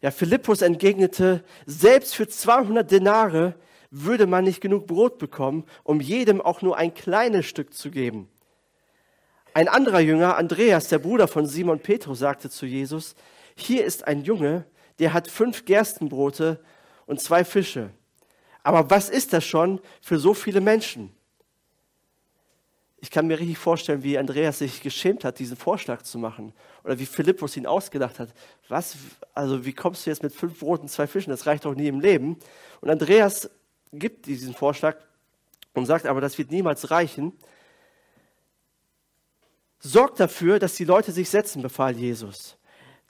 Ja, 0.00 0.10
Philippus 0.10 0.62
entgegnete, 0.62 1.44
selbst 1.66 2.14
für 2.14 2.26
200 2.26 2.90
Denare 2.90 3.54
würde 3.90 4.26
man 4.26 4.44
nicht 4.44 4.60
genug 4.60 4.86
Brot 4.86 5.18
bekommen, 5.18 5.64
um 5.84 6.00
jedem 6.00 6.40
auch 6.40 6.62
nur 6.62 6.76
ein 6.76 6.94
kleines 6.94 7.46
Stück 7.46 7.74
zu 7.74 7.90
geben. 7.90 8.28
Ein 9.54 9.68
anderer 9.68 10.00
Jünger, 10.00 10.36
Andreas, 10.38 10.88
der 10.88 10.98
Bruder 10.98 11.28
von 11.28 11.46
Simon 11.46 11.78
Petrus, 11.78 12.20
sagte 12.20 12.48
zu 12.48 12.64
Jesus, 12.64 13.14
hier 13.54 13.84
ist 13.84 14.06
ein 14.06 14.22
Junge, 14.22 14.64
der 14.98 15.12
hat 15.12 15.28
fünf 15.28 15.64
Gerstenbrote 15.64 16.62
und 17.06 17.20
zwei 17.20 17.44
Fische. 17.44 17.90
Aber 18.62 18.90
was 18.90 19.08
ist 19.08 19.32
das 19.32 19.44
schon 19.44 19.80
für 20.00 20.18
so 20.18 20.34
viele 20.34 20.60
Menschen? 20.60 21.14
Ich 22.98 23.10
kann 23.10 23.26
mir 23.26 23.40
richtig 23.40 23.58
vorstellen, 23.58 24.04
wie 24.04 24.16
Andreas 24.16 24.58
sich 24.60 24.80
geschämt 24.80 25.24
hat, 25.24 25.40
diesen 25.40 25.56
Vorschlag 25.56 26.02
zu 26.02 26.18
machen. 26.18 26.52
Oder 26.84 27.00
wie 27.00 27.06
Philippus 27.06 27.56
ihn 27.56 27.66
ausgedacht 27.66 28.20
hat. 28.20 28.32
Was, 28.68 28.96
also 29.34 29.64
wie 29.64 29.72
kommst 29.72 30.06
du 30.06 30.10
jetzt 30.10 30.22
mit 30.22 30.32
fünf 30.32 30.60
Broten 30.60 30.82
und 30.82 30.88
zwei 30.88 31.08
Fischen? 31.08 31.30
Das 31.30 31.46
reicht 31.46 31.64
doch 31.64 31.74
nie 31.74 31.88
im 31.88 31.98
Leben. 31.98 32.36
Und 32.80 32.90
Andreas 32.90 33.50
gibt 33.92 34.26
diesen 34.26 34.54
Vorschlag 34.54 34.96
und 35.74 35.86
sagt 35.86 36.06
aber, 36.06 36.20
das 36.20 36.38
wird 36.38 36.52
niemals 36.52 36.92
reichen. 36.92 37.32
Sorgt 39.80 40.20
dafür, 40.20 40.60
dass 40.60 40.76
die 40.76 40.84
Leute 40.84 41.10
sich 41.10 41.28
setzen, 41.28 41.60
befahl 41.60 41.96
Jesus. 41.96 42.56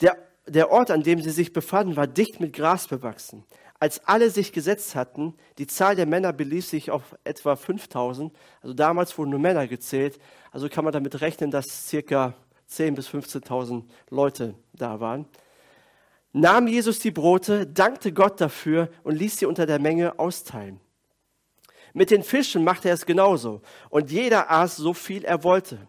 Der, 0.01 0.17
der 0.47 0.71
Ort, 0.71 0.91
an 0.91 1.03
dem 1.03 1.21
sie 1.21 1.31
sich 1.31 1.53
befanden, 1.53 1.97
war 1.97 2.07
dicht 2.07 2.41
mit 2.41 2.53
Gras 2.53 2.87
bewachsen. 2.87 3.45
Als 3.79 4.07
alle 4.07 4.31
sich 4.31 4.53
gesetzt 4.53 4.95
hatten, 4.95 5.35
die 5.59 5.67
Zahl 5.67 5.97
der 5.97 6.07
Männer 6.07 6.33
belief 6.33 6.67
sich 6.67 6.91
auf 6.91 7.17
etwa 7.25 7.57
5000, 7.57 8.33
also 8.61 8.75
damals 8.75 9.17
wurden 9.19 9.31
nur 9.31 9.41
Männer 9.41 9.67
gezählt, 9.67 10.19
also 10.53 10.69
kann 10.69 10.85
man 10.85 10.93
damit 10.93 11.21
rechnen, 11.21 11.51
dass 11.51 11.89
circa 11.89 12.35
10.000 12.71 12.95
bis 12.95 13.09
15.000 13.09 13.85
Leute 14.11 14.55
da 14.73 15.01
waren 15.01 15.27
nahm 16.33 16.67
Jesus 16.67 16.99
die 16.99 17.11
Brote, 17.11 17.67
dankte 17.67 18.13
Gott 18.13 18.41
dafür 18.41 18.89
und 19.05 19.17
ließ 19.17 19.39
sie 19.39 19.47
unter 19.47 19.67
der 19.67 19.79
Menge 19.79 20.19
austeilen. 20.19 20.81
Mit 21.93 22.11
den 22.11 22.23
Fischen 22.23 22.65
machte 22.65 22.89
er 22.89 22.95
es 22.95 23.05
genauso 23.05 23.61
und 23.91 24.11
jeder 24.11 24.51
aß 24.51 24.77
so 24.77 24.95
viel 24.95 25.25
er 25.25 25.45
wollte. 25.45 25.87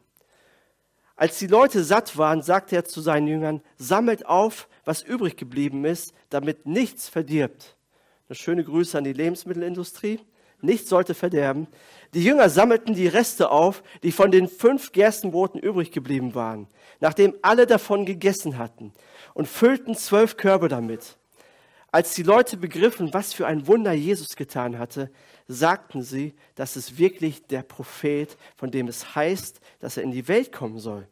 Als 1.16 1.38
die 1.40 1.48
Leute 1.48 1.84
satt 1.84 2.18
waren, 2.18 2.42
sagte 2.42 2.76
er 2.76 2.86
zu 2.86 3.02
seinen 3.02 3.28
Jüngern, 3.28 3.62
sammelt 3.78 4.26
auf, 4.26 4.68
was 4.84 5.04
übrig 5.04 5.38
geblieben 5.38 5.86
ist, 5.86 6.14
damit 6.30 6.66
nichts 6.66 7.08
verdirbt. 7.08 7.78
Eine 8.28 8.36
schöne 8.36 8.64
Grüße 8.64 8.98
an 8.98 9.04
die 9.04 9.14
Lebensmittelindustrie. 9.14 10.20
Nichts 10.62 10.90
sollte 10.90 11.14
verderben. 11.14 11.68
Die 12.14 12.24
Jünger 12.24 12.50
sammelten 12.50 12.96
die 12.96 13.08
Reste 13.08 13.52
auf, 13.52 13.84
die 14.02 14.14
von 14.14 14.32
den 14.32 14.48
fünf 14.48 14.94
Gerstenbroten 14.94 15.60
übrig 15.60 15.92
geblieben 15.92 16.36
waren, 16.36 16.68
nachdem 17.02 17.36
alle 17.42 17.68
davon 17.68 18.06
gegessen 18.06 18.58
hatten 18.58 18.94
und 19.34 19.48
füllten 19.48 19.96
zwölf 19.96 20.38
Körbe 20.38 20.70
damit. 20.70 21.18
Als 21.92 22.16
die 22.16 22.24
Leute 22.24 22.58
begriffen, 22.58 23.14
was 23.14 23.34
für 23.34 23.46
ein 23.46 23.68
Wunder 23.68 23.92
Jesus 23.92 24.36
getan 24.36 24.80
hatte, 24.80 25.12
sagten 25.48 26.04
sie, 26.04 26.34
dass 26.56 26.76
es 26.76 26.98
wirklich 26.98 27.46
der 27.48 27.64
Prophet, 27.64 28.38
von 28.56 28.72
dem 28.72 28.88
es 28.88 29.16
heißt, 29.16 29.60
dass 29.80 29.98
er 29.98 30.04
in 30.04 30.12
die 30.12 30.28
Welt 30.28 30.52
kommen 30.52 30.80
soll. 30.80 31.08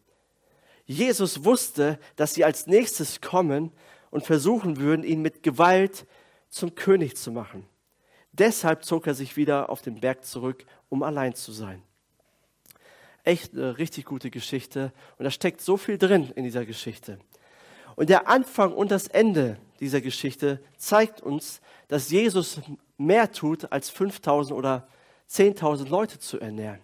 Jesus 0.86 1.44
wusste, 1.46 2.00
dass 2.16 2.34
sie 2.34 2.44
als 2.44 2.68
nächstes 2.68 3.22
kommen 3.22 3.72
und 4.10 4.26
versuchen 4.26 4.78
würden, 4.78 5.04
ihn 5.04 5.22
mit 5.22 5.44
Gewalt 5.44 6.06
zum 6.50 6.76
König 6.76 7.16
zu 7.16 7.32
machen. 7.32 7.66
Deshalb 8.34 8.86
zog 8.86 9.08
er 9.08 9.14
sich 9.14 9.38
wieder 9.38 9.70
auf 9.70 9.82
den 9.82 10.00
Berg 10.00 10.26
zurück, 10.26 10.66
um 10.90 11.04
allein 11.04 11.36
zu 11.36 11.52
sein. 11.52 11.82
Echt 13.24 13.54
eine 13.54 13.78
richtig 13.78 14.06
gute 14.06 14.32
Geschichte 14.32 14.94
und 15.18 15.26
da 15.26 15.32
steckt 15.32 15.62
so 15.62 15.78
viel 15.78 15.98
drin 15.98 16.32
in 16.36 16.44
dieser 16.44 16.66
Geschichte. 16.66 17.20
Und 17.96 18.10
der 18.10 18.28
Anfang 18.28 18.74
und 18.74 18.90
das 18.90 19.08
Ende 19.08 19.58
dieser 19.80 20.02
Geschichte 20.02 20.62
zeigt 20.78 21.22
uns, 21.22 21.62
dass 21.88 22.10
Jesus 22.10 22.62
mehr 23.06 23.32
tut 23.32 23.72
als 23.72 23.90
5000 23.90 24.58
oder 24.58 24.88
10.000 25.30 25.90
Leute 25.90 26.20
zu 26.20 26.40
ernähren. 26.40 26.80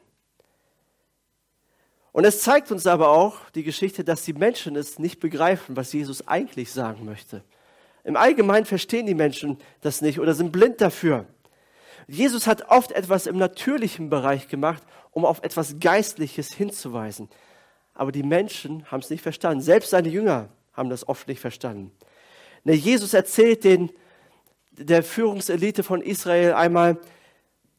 Und 2.11 2.25
es 2.25 2.41
zeigt 2.41 2.71
uns 2.71 2.87
aber 2.87 3.09
auch 3.09 3.49
die 3.51 3.63
Geschichte, 3.63 4.03
dass 4.03 4.23
die 4.23 4.33
Menschen 4.33 4.75
es 4.75 4.97
nicht 4.97 5.19
begreifen, 5.19 5.75
was 5.75 5.93
Jesus 5.93 6.27
eigentlich 6.27 6.71
sagen 6.71 7.05
möchte. 7.05 7.43
Im 8.03 8.15
Allgemeinen 8.15 8.65
verstehen 8.65 9.05
die 9.05 9.13
Menschen 9.13 9.59
das 9.81 10.01
nicht 10.01 10.19
oder 10.19 10.33
sind 10.33 10.51
blind 10.51 10.81
dafür. 10.81 11.25
Jesus 12.07 12.47
hat 12.47 12.69
oft 12.69 12.93
etwas 12.93 13.27
im 13.27 13.37
natürlichen 13.37 14.09
Bereich 14.09 14.47
gemacht, 14.47 14.81
um 15.11 15.25
auf 15.25 15.43
etwas 15.43 15.79
Geistliches 15.79 16.53
hinzuweisen. 16.53 17.29
Aber 17.93 18.11
die 18.11 18.23
Menschen 18.23 18.89
haben 18.89 19.01
es 19.01 19.09
nicht 19.09 19.21
verstanden. 19.21 19.61
Selbst 19.61 19.89
seine 19.89 20.09
Jünger 20.09 20.49
haben 20.73 20.89
das 20.89 21.07
oft 21.07 21.27
nicht 21.27 21.41
verstanden. 21.41 21.91
Ne, 22.63 22.73
Jesus 22.73 23.13
erzählt 23.13 23.63
den, 23.63 23.91
der 24.77 25.03
Führungselite 25.03 25.83
von 25.83 26.01
Israel 26.01 26.53
einmal, 26.53 26.97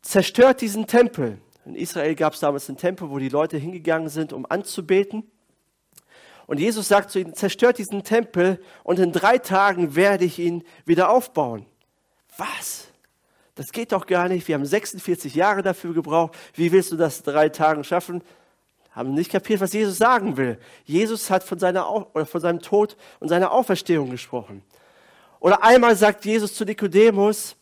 zerstört 0.02 0.61
diesen 0.61 0.87
Tempel. 0.87 1.38
In 1.64 1.75
Israel 1.75 2.14
gab 2.14 2.35
es 2.35 2.40
damals 2.40 2.69
einen 2.69 2.78
Tempel, 2.78 3.11
wo 3.11 3.19
die 3.19 3.28
Leute 3.28 3.57
hingegangen 3.57 4.09
sind, 4.09 4.33
um 4.33 4.47
anzubeten. 4.49 5.25
Und 6.47 6.59
Jesus 6.59 6.88
sagt 6.88 7.11
zu 7.11 7.21
ihnen, 7.21 7.35
zerstört 7.35 7.76
diesen 7.76 8.02
Tempel 8.05 8.59
und 8.83 8.99
in 8.99 9.12
drei 9.12 9.37
Tagen 9.37 9.95
werde 9.95 10.25
ich 10.25 10.38
ihn 10.38 10.64
wieder 10.87 11.11
aufbauen. 11.11 11.67
Was? 12.38 12.88
Das 13.55 13.71
geht 13.71 13.93
doch 13.93 14.07
gar 14.07 14.28
nicht. 14.28 14.49
Wir 14.49 14.55
haben 14.55 14.64
46 14.64 15.35
Jahre 15.35 15.62
dafür 15.62 15.93
gebraucht. 15.93 16.35
Wie 16.55 16.73
willst 16.73 16.90
du 16.90 16.97
das 16.97 17.19
in 17.19 17.25
drei 17.25 17.50
Tagen 17.50 17.85
schaffen? 17.85 18.23
Haben 18.93 19.12
nicht 19.12 19.31
kapiert, 19.31 19.61
was 19.61 19.75
Jesus 19.75 19.99
sagen 19.99 20.37
will. 20.37 20.59
Jesus 20.85 21.28
hat 21.28 21.45
von, 21.45 21.59
seiner, 21.59 22.07
von 22.25 22.40
seinem 22.40 22.61
Tod 22.61 22.97
und 23.21 23.28
seiner 23.28 23.52
Auferstehung 23.52 24.11
gesprochen. 24.11 24.62
Oder 25.40 25.62
einmal 25.62 25.97
sagt 25.97 26.25
Jesus 26.25 26.54
zu 26.54 26.64
Nikodemus, 26.64 27.57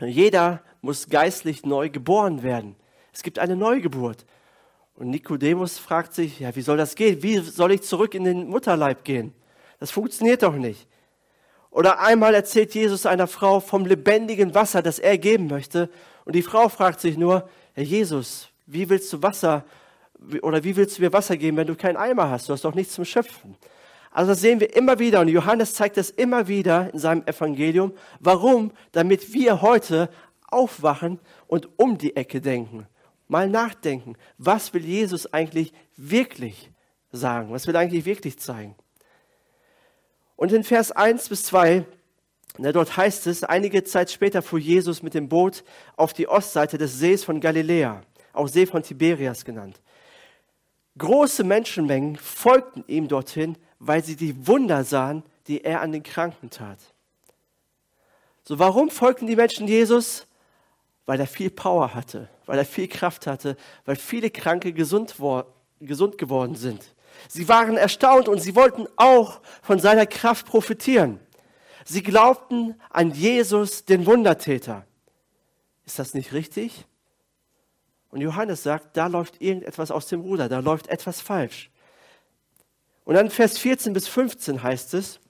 jeder 0.00 0.62
muss 0.80 1.08
geistlich 1.08 1.64
neu 1.64 1.90
geboren 1.90 2.42
werden. 2.42 2.76
Es 3.12 3.22
gibt 3.22 3.38
eine 3.38 3.56
Neugeburt. 3.56 4.24
Und 4.96 5.10
Nikodemus 5.10 5.78
fragt 5.78 6.14
sich, 6.14 6.40
ja, 6.40 6.54
wie 6.54 6.62
soll 6.62 6.76
das 6.76 6.94
gehen? 6.94 7.22
Wie 7.22 7.38
soll 7.38 7.72
ich 7.72 7.82
zurück 7.82 8.14
in 8.14 8.24
den 8.24 8.48
Mutterleib 8.48 9.04
gehen? 9.04 9.32
Das 9.80 9.90
funktioniert 9.90 10.42
doch 10.42 10.54
nicht. 10.54 10.86
Oder 11.70 11.98
einmal 11.98 12.34
erzählt 12.34 12.74
Jesus 12.74 13.04
einer 13.04 13.26
Frau 13.26 13.58
vom 13.58 13.84
lebendigen 13.84 14.54
Wasser, 14.54 14.80
das 14.80 15.00
er 15.00 15.18
geben 15.18 15.48
möchte. 15.48 15.90
Und 16.24 16.36
die 16.36 16.42
Frau 16.42 16.68
fragt 16.68 17.00
sich 17.00 17.18
nur, 17.18 17.48
Herr 17.72 17.82
Jesus, 17.82 18.48
wie 18.66 18.88
willst 18.88 19.12
du 19.12 19.22
Wasser 19.22 19.64
oder 20.42 20.62
wie 20.62 20.76
willst 20.76 20.98
du 20.98 21.02
mir 21.02 21.12
Wasser 21.12 21.36
geben, 21.36 21.56
wenn 21.56 21.66
du 21.66 21.74
keinen 21.74 21.96
Eimer 21.96 22.30
hast? 22.30 22.48
Du 22.48 22.52
hast 22.52 22.64
doch 22.64 22.74
nichts 22.74 22.94
zum 22.94 23.04
Schöpfen. 23.04 23.56
Also 24.14 24.32
das 24.32 24.40
sehen 24.40 24.60
wir 24.60 24.74
immer 24.74 24.98
wieder 24.98 25.20
und 25.20 25.28
Johannes 25.28 25.74
zeigt 25.74 25.98
das 25.98 26.08
immer 26.08 26.48
wieder 26.48 26.90
in 26.94 26.98
seinem 26.98 27.26
Evangelium. 27.26 27.92
Warum? 28.20 28.72
Damit 28.92 29.34
wir 29.34 29.60
heute 29.60 30.08
aufwachen 30.48 31.18
und 31.46 31.68
um 31.76 31.98
die 31.98 32.16
Ecke 32.16 32.40
denken 32.40 32.86
mal 33.28 33.48
nachdenken, 33.48 34.16
was 34.38 34.72
will 34.74 34.84
Jesus 34.84 35.32
eigentlich 35.32 35.72
wirklich 35.96 36.70
sagen? 37.12 37.50
Was 37.52 37.66
will 37.66 37.74
er 37.74 37.80
eigentlich 37.80 38.04
wirklich 38.04 38.38
zeigen? 38.38 38.74
Und 40.36 40.52
in 40.52 40.64
Vers 40.64 40.92
1 40.92 41.28
bis 41.28 41.44
2, 41.44 41.84
na, 42.58 42.72
dort 42.72 42.96
heißt 42.96 43.26
es, 43.26 43.44
einige 43.44 43.84
Zeit 43.84 44.10
später 44.10 44.42
fuhr 44.42 44.58
Jesus 44.58 45.02
mit 45.02 45.14
dem 45.14 45.28
Boot 45.28 45.64
auf 45.96 46.12
die 46.12 46.28
Ostseite 46.28 46.78
des 46.78 46.98
Sees 46.98 47.24
von 47.24 47.40
Galiläa, 47.40 48.02
auch 48.32 48.48
See 48.48 48.66
von 48.66 48.82
Tiberias 48.82 49.44
genannt. 49.44 49.80
Große 50.98 51.42
Menschenmengen 51.42 52.16
folgten 52.16 52.84
ihm 52.86 53.08
dorthin, 53.08 53.56
weil 53.86 54.02
sie 54.02 54.16
die 54.16 54.46
Wunder 54.46 54.84
sahen, 54.84 55.22
die 55.46 55.62
er 55.62 55.80
an 55.80 55.92
den 55.92 56.02
Kranken 56.02 56.50
tat. 56.50 56.78
So, 58.44 58.58
warum 58.58 58.90
folgten 58.90 59.26
die 59.26 59.36
Menschen 59.36 59.68
Jesus? 59.68 60.26
Weil 61.06 61.20
er 61.20 61.26
viel 61.26 61.50
Power 61.50 61.94
hatte, 61.94 62.28
weil 62.46 62.58
er 62.58 62.64
viel 62.64 62.88
Kraft 62.88 63.26
hatte, 63.26 63.56
weil 63.84 63.96
viele 63.96 64.30
Kranke 64.30 64.72
gesund, 64.72 65.16
gesund 65.80 66.18
geworden 66.18 66.54
sind. 66.54 66.82
Sie 67.28 67.48
waren 67.48 67.76
erstaunt 67.76 68.28
und 68.28 68.40
sie 68.40 68.54
wollten 68.54 68.86
auch 68.96 69.40
von 69.62 69.78
seiner 69.78 70.06
Kraft 70.06 70.46
profitieren. 70.46 71.20
Sie 71.84 72.02
glaubten 72.02 72.74
an 72.90 73.12
Jesus, 73.12 73.84
den 73.84 74.06
Wundertäter. 74.06 74.86
Ist 75.84 75.98
das 75.98 76.14
nicht 76.14 76.32
richtig? 76.32 76.86
Und 78.10 78.22
Johannes 78.22 78.62
sagt, 78.62 78.96
da 78.96 79.08
läuft 79.08 79.42
irgendetwas 79.42 79.90
aus 79.90 80.06
dem 80.06 80.22
Ruder, 80.22 80.48
da 80.48 80.60
läuft 80.60 80.86
etwas 80.86 81.20
falsch. 81.20 81.70
Und 83.04 83.14
dann 83.14 83.30
Vers 83.30 83.58
14 83.58 83.92
bis 83.92 84.08
15 84.08 84.62
heißt 84.62 84.94
es, 84.94 85.20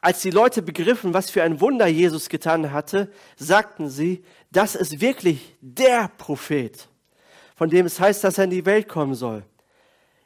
als 0.00 0.20
die 0.20 0.30
Leute 0.30 0.60
begriffen, 0.60 1.14
was 1.14 1.30
für 1.30 1.42
ein 1.42 1.60
Wunder 1.60 1.86
Jesus 1.86 2.28
getan 2.28 2.72
hatte, 2.72 3.10
sagten 3.36 3.88
sie, 3.88 4.22
das 4.52 4.74
ist 4.74 5.00
wirklich 5.00 5.56
der 5.62 6.08
Prophet, 6.18 6.88
von 7.56 7.70
dem 7.70 7.86
es 7.86 7.98
heißt, 7.98 8.22
dass 8.22 8.36
er 8.36 8.44
in 8.44 8.50
die 8.50 8.66
Welt 8.66 8.86
kommen 8.86 9.14
soll. 9.14 9.44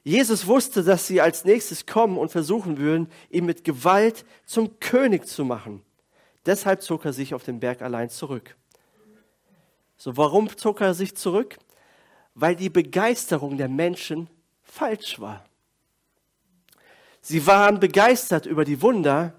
Jesus 0.03 0.47
wusste, 0.47 0.83
dass 0.83 1.07
sie 1.07 1.21
als 1.21 1.45
nächstes 1.45 1.87
kommen 1.87 2.19
und 2.19 2.33
versuchen 2.33 2.79
würden, 2.79 3.09
ihn 3.31 3.45
mit 3.45 3.63
Gewalt 3.63 4.25
zum 4.47 4.81
König 4.81 5.29
zu 5.29 5.45
machen. 5.45 5.83
Deshalb 6.47 6.83
zog 6.83 7.05
er 7.05 7.13
sich 7.13 7.35
auf 7.35 7.45
den 7.45 7.61
Berg 7.61 7.83
allein 7.83 8.11
zurück. 8.11 8.57
So, 9.97 10.17
warum 10.17 10.57
zog 10.57 10.81
er 10.81 10.95
sich 10.95 11.17
zurück? 11.17 11.59
Weil 12.35 12.57
die 12.57 12.71
Begeisterung 12.71 13.59
der 13.59 13.69
Menschen 13.69 14.29
falsch 14.63 15.21
war. 15.21 15.45
Sie 17.21 17.47
waren 17.47 17.81
begeistert 17.81 18.47
über 18.47 18.65
die 18.65 18.81
Wunder, 18.83 19.35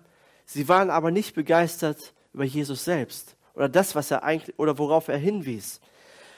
Sie 0.46 0.68
waren 0.68 0.90
aber 0.90 1.12
nicht 1.12 1.36
begeistert 1.36 2.14
über 2.34 2.44
Jesus 2.44 2.84
selbst 2.84 3.36
oder 3.54 3.70
das, 3.70 3.94
was 3.94 4.10
er 4.10 4.24
eigentlich 4.24 4.58
oder 4.58 4.78
worauf 4.78 5.10
er 5.10 5.18
hinwies. 5.18 5.80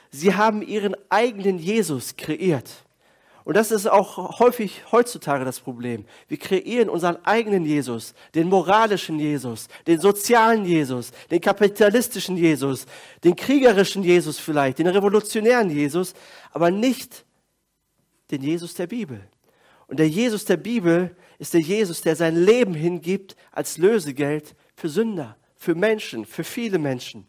Sie 0.10 0.36
haben 0.36 0.62
ihren 0.62 0.96
eigenen 1.10 1.60
Jesus 1.60 2.18
kreiert. 2.18 2.70
Und 3.44 3.56
das 3.56 3.72
ist 3.72 3.88
auch 3.88 4.40
häufig 4.40 4.84
heutzutage 4.92 5.46
das 5.46 5.60
Problem. 5.60 6.06
Wir 6.28 6.38
kreieren 6.38 6.90
unseren 6.90 7.18
eigenen 7.26 7.66
Jesus, 7.66 8.14
den 8.36 8.50
moralischen 8.50 9.20
Jesus, 9.20 9.68
den 9.88 10.00
sozialen 10.00 10.66
Jesus, 10.66 11.12
den 11.32 11.42
kapitalistischen 11.42 12.38
Jesus, 12.38 12.86
den 13.24 13.36
kriegerischen 13.36 14.04
Jesus 14.04 14.38
vielleicht, 14.38 14.80
den 14.80 14.88
revolutionären 14.88 15.70
Jesus, 15.70 16.14
aber 16.52 16.70
nicht 16.70 17.26
den 18.30 18.44
Jesus 18.44 18.74
der 18.76 18.88
Bibel. 18.88 19.22
Und 19.92 19.98
der 19.98 20.08
Jesus 20.08 20.46
der 20.46 20.56
Bibel 20.56 21.14
ist 21.38 21.54
der 21.54 21.60
Jesus, 21.60 22.02
der 22.02 22.16
sein 22.16 22.38
Leben 22.38 22.74
hingibt 22.74 23.36
als 23.52 23.78
Lösegeld 23.78 24.56
für 24.74 24.88
Sünder, 24.88 25.36
für 25.58 25.76
Menschen, 25.76 26.26
für 26.26 26.46
viele 26.46 26.80
Menschen. 26.80 27.28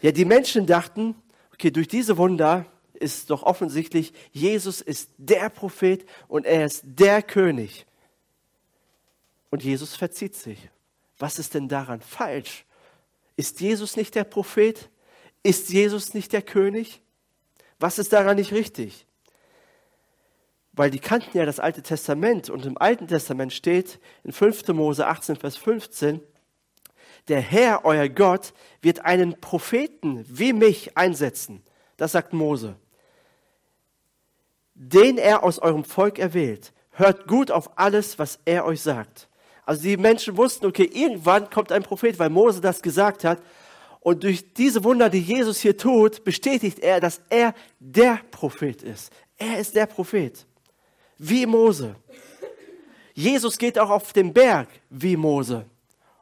Ja, 0.00 0.12
die 0.12 0.24
Menschen 0.24 0.64
dachten, 0.64 1.14
okay, 1.52 1.70
durch 1.70 1.88
diese 1.88 2.16
Wunder 2.16 2.64
ist 2.94 3.28
doch 3.28 3.42
offensichtlich, 3.42 4.14
Jesus 4.32 4.80
ist 4.80 5.10
der 5.18 5.50
Prophet 5.50 6.06
und 6.26 6.46
er 6.46 6.64
ist 6.64 6.84
der 6.86 7.22
König. 7.22 7.84
Und 9.50 9.62
Jesus 9.62 9.96
verzieht 9.96 10.34
sich. 10.34 10.70
Was 11.18 11.38
ist 11.38 11.52
denn 11.52 11.68
daran 11.68 12.00
falsch? 12.00 12.64
Ist 13.36 13.60
Jesus 13.60 13.94
nicht 13.94 14.14
der 14.14 14.24
Prophet? 14.24 14.88
Ist 15.42 15.68
Jesus 15.68 16.14
nicht 16.14 16.32
der 16.32 16.40
König? 16.40 17.02
Was 17.78 17.98
ist 17.98 18.14
daran 18.14 18.36
nicht 18.36 18.52
richtig? 18.52 19.04
Weil 20.80 20.90
die 20.90 20.98
kannten 20.98 21.36
ja 21.36 21.44
das 21.44 21.60
Alte 21.60 21.82
Testament 21.82 22.48
und 22.48 22.64
im 22.64 22.78
Alten 22.78 23.06
Testament 23.06 23.52
steht 23.52 24.00
in 24.24 24.32
5. 24.32 24.66
Mose 24.68 25.06
18, 25.06 25.36
Vers 25.36 25.58
15, 25.58 26.22
der 27.28 27.42
Herr, 27.42 27.84
euer 27.84 28.08
Gott, 28.08 28.54
wird 28.80 29.04
einen 29.04 29.38
Propheten 29.42 30.24
wie 30.26 30.54
mich 30.54 30.96
einsetzen. 30.96 31.62
Das 31.98 32.12
sagt 32.12 32.32
Mose. 32.32 32.76
Den 34.72 35.18
er 35.18 35.42
aus 35.42 35.58
eurem 35.58 35.84
Volk 35.84 36.18
erwählt. 36.18 36.72
Hört 36.92 37.26
gut 37.28 37.50
auf 37.50 37.78
alles, 37.78 38.18
was 38.18 38.38
er 38.46 38.64
euch 38.64 38.80
sagt. 38.80 39.28
Also 39.66 39.82
die 39.82 39.98
Menschen 39.98 40.38
wussten, 40.38 40.64
okay, 40.64 40.90
irgendwann 40.90 41.50
kommt 41.50 41.72
ein 41.72 41.82
Prophet, 41.82 42.18
weil 42.18 42.30
Mose 42.30 42.62
das 42.62 42.80
gesagt 42.80 43.24
hat. 43.24 43.42
Und 44.00 44.24
durch 44.24 44.54
diese 44.54 44.82
Wunder, 44.82 45.10
die 45.10 45.20
Jesus 45.20 45.60
hier 45.60 45.76
tut, 45.76 46.24
bestätigt 46.24 46.78
er, 46.78 47.00
dass 47.00 47.20
er 47.28 47.52
der 47.80 48.20
Prophet 48.30 48.82
ist. 48.82 49.12
Er 49.36 49.58
ist 49.58 49.76
der 49.76 49.84
Prophet 49.84 50.46
wie 51.22 51.44
Mose. 51.44 51.94
Jesus 53.12 53.58
geht 53.58 53.78
auch 53.78 53.90
auf 53.90 54.14
den 54.14 54.32
Berg 54.32 54.68
wie 54.88 55.16
Mose 55.16 55.66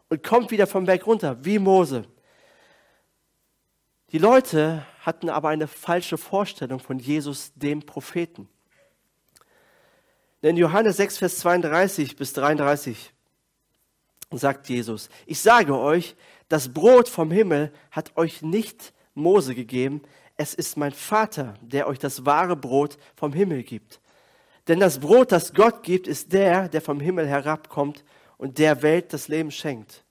und 0.08 0.24
kommt 0.24 0.50
wieder 0.50 0.66
vom 0.66 0.86
Berg 0.86 1.06
runter 1.06 1.36
wie 1.44 1.60
Mose. 1.60 2.04
Die 4.10 4.18
Leute 4.18 4.84
hatten 5.02 5.28
aber 5.30 5.50
eine 5.50 5.68
falsche 5.68 6.18
Vorstellung 6.18 6.80
von 6.80 6.98
Jesus, 6.98 7.52
dem 7.54 7.80
Propheten. 7.80 8.48
Denn 10.42 10.56
Johannes 10.56 10.96
6, 10.96 11.18
Vers 11.18 11.38
32 11.38 12.16
bis 12.16 12.32
33 12.32 13.12
sagt 14.32 14.68
Jesus, 14.68 15.10
ich 15.26 15.40
sage 15.40 15.78
euch, 15.78 16.16
das 16.48 16.72
Brot 16.72 17.08
vom 17.08 17.30
Himmel 17.30 17.72
hat 17.92 18.16
euch 18.16 18.42
nicht 18.42 18.92
Mose 19.14 19.54
gegeben, 19.54 20.02
es 20.36 20.54
ist 20.54 20.76
mein 20.76 20.92
Vater, 20.92 21.54
der 21.60 21.86
euch 21.86 21.98
das 22.00 22.26
wahre 22.26 22.56
Brot 22.56 22.98
vom 23.14 23.32
Himmel 23.32 23.62
gibt. 23.62 24.00
Denn 24.68 24.80
das 24.80 25.00
Brot, 25.00 25.32
das 25.32 25.54
Gott 25.54 25.82
gibt, 25.82 26.06
ist 26.06 26.32
der, 26.32 26.68
der 26.68 26.82
vom 26.82 27.00
Himmel 27.00 27.26
herabkommt 27.26 28.04
und 28.36 28.58
der 28.58 28.82
Welt 28.82 29.12
das 29.14 29.28
Leben 29.28 29.50
schenkt. 29.50 30.04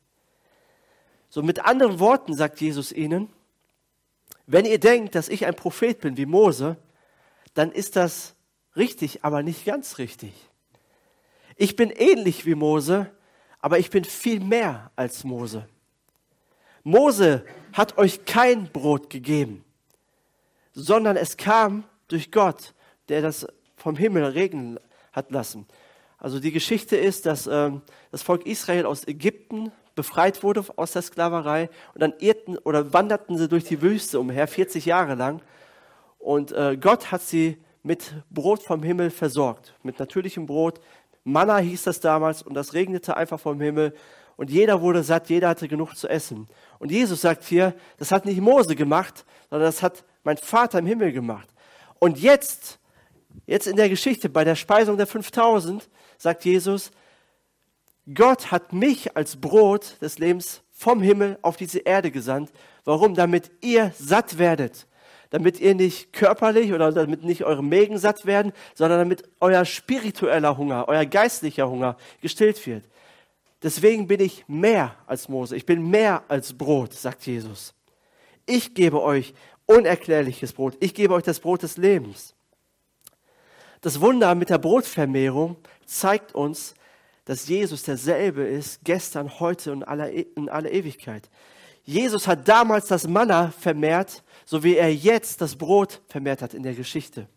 So 1.30 1.44
mit 1.44 1.64
anderen 1.64 2.00
Worten 2.00 2.34
sagt 2.34 2.60
Jesus 2.60 2.92
ihnen, 2.92 3.30
Wenn 4.48 4.66
ihr 4.66 4.80
denkt, 4.80 5.14
dass 5.14 5.30
ich 5.30 5.46
ein 5.46 5.56
Prophet 5.56 6.00
bin 6.02 6.18
wie 6.18 6.26
Mose, 6.26 6.78
dann 7.54 7.72
ist 7.72 7.96
das 7.96 8.36
richtig, 8.76 9.24
aber 9.24 9.44
nicht 9.44 9.66
ganz 9.66 10.00
richtig. 10.00 10.34
Ich 11.56 11.76
bin 11.76 11.92
ähnlich 11.92 12.46
wie 12.46 12.56
Mose, 12.56 13.12
aber 13.60 13.78
ich 13.78 13.90
bin 13.90 14.06
viel 14.06 14.40
mehr 14.40 14.92
als 14.96 15.24
Mose. 15.24 15.68
Mose 16.84 17.46
hat 17.74 17.98
euch 17.98 18.26
kein 18.26 18.72
Brot 18.72 19.10
gegeben, 19.10 19.64
sondern 20.74 21.18
es 21.18 21.36
kam 21.36 21.84
durch 22.08 22.32
Gott, 22.32 22.74
der 23.10 23.22
das 23.22 23.46
vom 23.88 23.96
Himmel 23.96 24.26
regnen 24.26 24.82
hat 25.14 25.32
lassen. 25.32 25.66
Also 26.18 26.42
die 26.42 26.52
Geschichte 26.52 26.98
ist, 26.98 27.26
dass 27.26 27.48
ähm, 27.48 27.82
das 28.12 28.22
Volk 28.22 28.46
Israel 28.46 28.86
aus 28.86 29.08
Ägypten 29.08 29.72
befreit 29.96 30.44
wurde 30.44 30.66
aus 30.76 30.92
der 30.92 31.04
Sklaverei 31.04 31.70
und 31.94 32.02
dann 32.02 32.14
irrten 32.20 32.58
oder 32.58 32.92
wanderten 32.92 33.38
sie 33.38 33.48
durch 33.48 33.64
die 33.64 33.82
Wüste 33.82 34.20
umher, 34.20 34.46
40 34.46 34.86
Jahre 34.86 35.16
lang. 35.16 35.42
Und 36.20 36.52
äh, 36.52 36.76
Gott 36.76 37.14
hat 37.14 37.22
sie 37.22 37.64
mit 37.82 38.14
Brot 38.30 38.62
vom 38.62 38.84
Himmel 38.84 39.10
versorgt, 39.10 39.74
mit 39.84 40.00
natürlichem 40.00 40.48
Brot. 40.48 40.82
Manna 41.24 41.56
hieß 41.60 41.84
das 41.84 42.02
damals 42.02 42.42
und 42.42 42.56
das 42.56 42.74
regnete 42.74 43.16
einfach 43.16 43.40
vom 43.40 43.62
Himmel 43.62 43.94
und 44.36 44.50
jeder 44.50 44.82
wurde 44.82 45.02
satt, 45.02 45.30
jeder 45.30 45.48
hatte 45.48 45.70
genug 45.70 45.96
zu 45.96 46.10
essen. 46.10 46.50
Und 46.78 46.92
Jesus 46.92 47.22
sagt 47.22 47.46
hier, 47.46 47.74
das 48.00 48.12
hat 48.12 48.26
nicht 48.26 48.42
Mose 48.42 48.76
gemacht, 48.76 49.24
sondern 49.50 49.70
das 49.70 49.82
hat 49.82 50.04
mein 50.26 50.36
Vater 50.36 50.80
im 50.80 50.88
Himmel 50.88 51.14
gemacht. 51.14 51.48
Und 52.00 52.20
jetzt, 52.20 52.77
jetzt 53.46 53.68
in 53.68 53.76
der 53.76 53.90
Geschichte, 53.90 54.30
bei 54.30 54.44
der 54.44 54.56
Speisung 54.56 54.98
der 54.98 55.08
5000, 55.08 55.90
sagt 56.18 56.46
Jesus, 56.46 56.92
Gott 58.14 58.52
hat 58.52 58.74
mich 58.74 59.16
als 59.18 59.36
Brot 59.36 59.98
des 60.02 60.18
Lebens 60.18 60.62
vom 60.72 61.02
Himmel 61.02 61.38
auf 61.42 61.58
diese 61.58 61.80
Erde 61.80 62.12
gesandt. 62.12 62.52
Warum? 62.86 63.16
Damit 63.16 63.52
ihr 63.62 63.92
satt 63.98 64.38
werdet. 64.38 64.88
Damit 65.30 65.60
ihr 65.60 65.76
nicht 65.76 66.14
körperlich 66.14 66.72
oder 66.72 66.92
damit 66.94 67.24
nicht 67.24 67.44
eure 67.44 67.64
Mägen 67.64 67.98
satt 67.98 68.26
werden, 68.26 68.54
sondern 68.76 69.00
damit 69.00 69.24
euer 69.42 69.66
spiritueller 69.66 70.58
Hunger, 70.58 70.86
euer 70.88 71.06
geistlicher 71.06 71.70
Hunger 71.70 71.98
gestillt 72.22 72.66
wird. 72.66 72.86
Deswegen 73.62 74.08
bin 74.08 74.22
ich 74.22 74.46
mehr 74.48 74.96
als 75.06 75.28
Mose. 75.28 75.58
Ich 75.58 75.66
bin 75.66 75.90
mehr 75.90 76.24
als 76.30 76.54
Brot, 76.54 76.94
sagt 76.94 77.26
Jesus. 77.26 77.74
Ich 78.46 78.74
gebe 78.74 79.02
euch 79.02 79.34
unerklärliches 79.66 80.54
Brot. 80.54 80.78
Ich 80.80 80.94
gebe 80.94 81.14
euch 81.14 81.24
das 81.24 81.42
Brot 81.42 81.64
des 81.64 81.76
Lebens. 81.76 82.37
Das 83.82 84.02
Wunder 84.02 84.34
mit 84.36 84.50
der 84.50 84.58
Brotvermehrung 84.58 85.58
zeigt 85.86 86.34
uns, 86.34 86.74
dass 87.26 87.48
Jesus 87.48 87.84
derselbe 87.84 88.44
ist, 88.44 88.80
gestern, 88.84 89.40
heute 89.40 89.72
und 89.74 89.84
e-, 89.84 90.28
in 90.36 90.50
aller 90.50 90.72
Ewigkeit. 90.72 91.30
Jesus 91.84 92.28
hat 92.28 92.48
damals 92.48 92.88
das 92.88 93.08
Manna 93.08 93.52
vermehrt, 93.52 94.24
so 94.46 94.64
wie 94.64 94.76
er 94.76 94.94
jetzt 94.94 95.42
das 95.42 95.56
Brot 95.56 96.02
vermehrt 96.08 96.42
hat 96.42 96.54
in 96.54 96.64
der 96.64 96.74
Geschichte. 96.74 97.28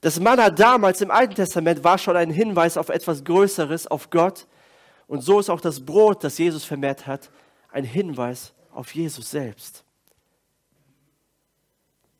Das 0.00 0.20
Manna 0.20 0.50
damals 0.50 1.00
im 1.00 1.10
Alten 1.10 1.34
Testament 1.34 1.82
war 1.82 1.98
schon 1.98 2.16
ein 2.16 2.30
Hinweis 2.30 2.76
auf 2.76 2.88
etwas 2.88 3.24
Größeres, 3.24 3.86
auf 3.86 4.10
Gott. 4.10 4.46
Und 5.06 5.20
so 5.20 5.40
ist 5.40 5.50
auch 5.50 5.60
das 5.60 5.84
Brot, 5.84 6.22
das 6.22 6.38
Jesus 6.38 6.64
vermehrt 6.64 7.06
hat, 7.06 7.30
ein 7.70 7.84
Hinweis 7.84 8.52
auf 8.72 8.94
Jesus 8.94 9.30
selbst. 9.30 9.84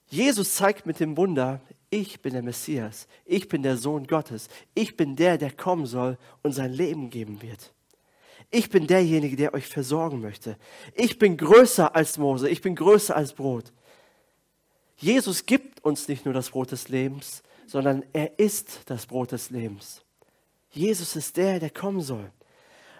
Jesus 0.08 0.54
zeigt 0.54 0.86
mit 0.86 1.00
dem 1.00 1.16
Wunder, 1.16 1.60
ich 1.90 2.20
bin 2.20 2.32
der 2.32 2.42
Messias, 2.42 3.06
ich 3.24 3.48
bin 3.48 3.62
der 3.62 3.76
Sohn 3.76 4.06
Gottes, 4.06 4.48
ich 4.74 4.96
bin 4.96 5.16
der, 5.16 5.38
der 5.38 5.52
kommen 5.52 5.86
soll 5.86 6.18
und 6.42 6.52
sein 6.52 6.72
Leben 6.72 7.10
geben 7.10 7.42
wird. 7.42 7.72
Ich 8.50 8.70
bin 8.70 8.86
derjenige, 8.86 9.36
der 9.36 9.54
euch 9.54 9.66
versorgen 9.66 10.20
möchte. 10.20 10.56
Ich 10.94 11.18
bin 11.18 11.36
größer 11.36 11.94
als 11.94 12.18
Mose, 12.18 12.48
ich 12.48 12.60
bin 12.60 12.74
größer 12.74 13.14
als 13.14 13.32
Brot. 13.32 13.72
Jesus 14.96 15.46
gibt 15.46 15.84
uns 15.84 16.08
nicht 16.08 16.24
nur 16.24 16.34
das 16.34 16.50
Brot 16.50 16.72
des 16.72 16.88
Lebens, 16.88 17.42
sondern 17.66 18.04
er 18.12 18.38
ist 18.38 18.80
das 18.86 19.06
Brot 19.06 19.32
des 19.32 19.50
Lebens. 19.50 20.02
Jesus 20.70 21.16
ist 21.16 21.36
der, 21.36 21.60
der 21.60 21.70
kommen 21.70 22.00
soll. 22.00 22.30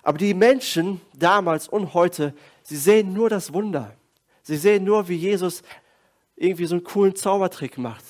Aber 0.03 0.19
die 0.19 0.35
Menschen 0.35 1.01
damals 1.15 1.69
und 1.69 1.95
heute, 1.95 2.35
sie 2.63 2.77
sehen 2.77 3.13
nur 3.13 3.29
das 3.31 3.53
Wunder. 3.53 3.97
Sie 4.43 4.57
sehen 4.57 4.85
nur, 4.85 5.09
wie 5.09 5.17
Jesus 5.17 5.63
irgendwie 6.37 6.67
so 6.67 6.77
einen 6.77 6.85
coolen 6.85 7.17
Zaubertrick 7.17 7.79
macht 7.79 8.05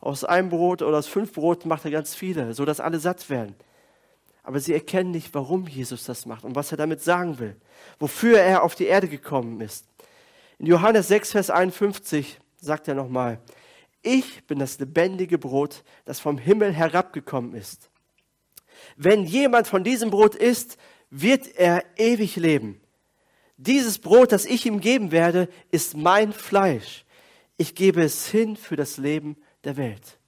aus 0.00 0.24
einem 0.24 0.48
Brot 0.48 0.82
oder 0.82 0.98
aus 0.98 1.06
fünf 1.06 1.32
Broten 1.32 1.68
macht 1.68 1.84
er 1.84 1.90
ganz 1.90 2.14
viele, 2.14 2.54
so 2.54 2.64
dass 2.64 2.80
alle 2.80 2.98
satt 2.98 3.28
werden. 3.28 3.54
Aber 4.42 4.58
sie 4.58 4.72
erkennen 4.72 5.10
nicht, 5.10 5.34
warum 5.34 5.66
Jesus 5.66 6.04
das 6.04 6.24
macht 6.24 6.44
und 6.44 6.54
was 6.54 6.72
er 6.72 6.78
damit 6.78 7.02
sagen 7.02 7.38
will, 7.38 7.56
wofür 7.98 8.38
er 8.38 8.62
auf 8.62 8.74
die 8.74 8.86
Erde 8.86 9.08
gekommen 9.08 9.60
ist. 9.60 9.86
In 10.58 10.66
Johannes 10.66 11.08
6, 11.08 11.32
Vers 11.32 11.50
51 11.50 12.38
sagt 12.56 12.88
er 12.88 12.94
nochmal, 12.94 13.38
ich 14.02 14.46
bin 14.46 14.58
das 14.58 14.78
lebendige 14.78 15.38
Brot, 15.38 15.84
das 16.06 16.20
vom 16.20 16.38
Himmel 16.38 16.72
herabgekommen 16.72 17.54
ist. 17.54 17.90
Wenn 18.96 19.24
jemand 19.24 19.66
von 19.66 19.84
diesem 19.84 20.10
Brot 20.10 20.34
isst, 20.34 20.78
wird 21.10 21.56
er 21.56 21.84
ewig 21.96 22.36
leben. 22.36 22.80
Dieses 23.58 23.98
Brot, 23.98 24.32
das 24.32 24.46
ich 24.46 24.64
ihm 24.64 24.80
geben 24.80 25.12
werde, 25.12 25.48
ist 25.70 25.94
mein 25.96 26.32
Fleisch. 26.32 27.04
Ich 27.58 27.74
gebe 27.74 28.02
es 28.02 28.26
hin 28.26 28.56
für 28.56 28.76
das 28.76 28.96
Leben 28.96 29.36
der 29.64 29.76
Welt. 29.76 30.18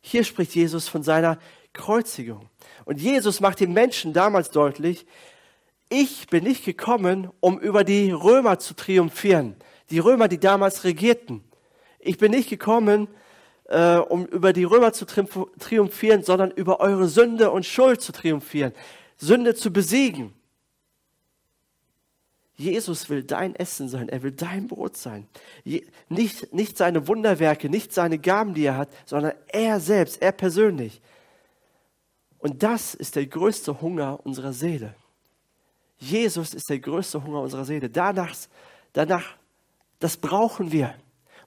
Hier 0.00 0.24
spricht 0.24 0.54
Jesus 0.54 0.88
von 0.88 1.02
seiner 1.02 1.38
Kreuzigung. 1.72 2.48
Und 2.84 3.00
Jesus 3.00 3.40
macht 3.40 3.60
den 3.60 3.72
Menschen 3.72 4.12
damals 4.12 4.50
deutlich, 4.50 5.06
ich 5.90 6.26
bin 6.28 6.44
nicht 6.44 6.64
gekommen, 6.64 7.30
um 7.40 7.58
über 7.58 7.84
die 7.84 8.10
Römer 8.10 8.58
zu 8.58 8.74
triumphieren. 8.74 9.56
Die 9.90 9.98
Römer, 9.98 10.28
die 10.28 10.40
damals 10.40 10.84
regierten. 10.84 11.44
Ich 11.98 12.18
bin 12.18 12.32
nicht 12.32 12.48
gekommen, 12.48 13.08
äh, 13.66 13.96
um 13.96 14.26
über 14.26 14.52
die 14.52 14.64
Römer 14.64 14.92
zu 14.92 15.04
triumphieren, 15.04 16.22
sondern 16.22 16.50
über 16.50 16.80
eure 16.80 17.06
Sünde 17.08 17.50
und 17.50 17.64
Schuld 17.66 18.00
zu 18.00 18.12
triumphieren. 18.12 18.72
Sünde 19.16 19.54
zu 19.54 19.72
besiegen. 19.72 20.32
Jesus 22.56 23.08
will 23.10 23.24
dein 23.24 23.56
Essen 23.56 23.88
sein, 23.88 24.08
er 24.08 24.22
will 24.22 24.30
dein 24.30 24.68
Brot 24.68 24.96
sein. 24.96 25.26
Nicht, 26.08 26.52
nicht 26.52 26.78
seine 26.78 27.08
Wunderwerke, 27.08 27.68
nicht 27.68 27.92
seine 27.92 28.18
Gaben, 28.18 28.54
die 28.54 28.64
er 28.64 28.76
hat, 28.76 28.90
sondern 29.06 29.32
er 29.48 29.80
selbst, 29.80 30.22
er 30.22 30.32
persönlich. 30.32 31.00
Und 32.38 32.62
das 32.62 32.94
ist 32.94 33.16
der 33.16 33.26
größte 33.26 33.80
Hunger 33.80 34.20
unserer 34.24 34.52
Seele. 34.52 34.94
Jesus 35.98 36.54
ist 36.54 36.68
der 36.68 36.78
größte 36.78 37.24
Hunger 37.24 37.40
unserer 37.40 37.64
Seele. 37.64 37.90
Danach, 37.90 38.36
danach, 38.92 39.36
das 39.98 40.16
brauchen 40.16 40.70
wir. 40.70 40.94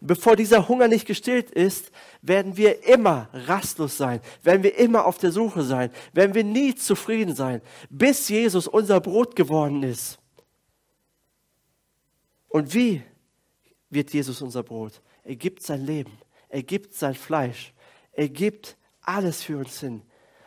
Bevor 0.01 0.35
dieser 0.35 0.67
Hunger 0.67 0.87
nicht 0.87 1.07
gestillt 1.07 1.51
ist, 1.51 1.91
werden 2.21 2.57
wir 2.57 2.85
immer 2.87 3.29
rastlos 3.33 3.97
sein, 3.97 4.19
werden 4.43 4.61
wir 4.61 4.77
immer 4.77 5.05
auf 5.05 5.17
der 5.17 5.31
Suche 5.31 5.63
sein, 5.63 5.89
werden 6.13 6.35
wir 6.35 6.43
nie 6.43 6.75
zufrieden 6.75 7.35
sein, 7.35 7.61
bis 7.89 8.29
Jesus 8.29 8.67
unser 8.67 8.99
Brot 8.99 9.35
geworden 9.35 9.81
ist. 9.83 10.19
Und 12.49 12.73
wie 12.73 13.01
wird 13.89 14.13
Jesus 14.13 14.41
unser 14.41 14.63
Brot? 14.63 15.01
Er 15.23 15.35
gibt 15.35 15.61
sein 15.61 15.85
Leben, 15.85 16.17
er 16.49 16.63
gibt 16.63 16.93
sein 16.93 17.15
Fleisch, 17.15 17.73
er 18.13 18.29
gibt 18.29 18.77
alles 19.01 19.43
für 19.43 19.57
uns 19.57 19.79
hin. 19.79 20.01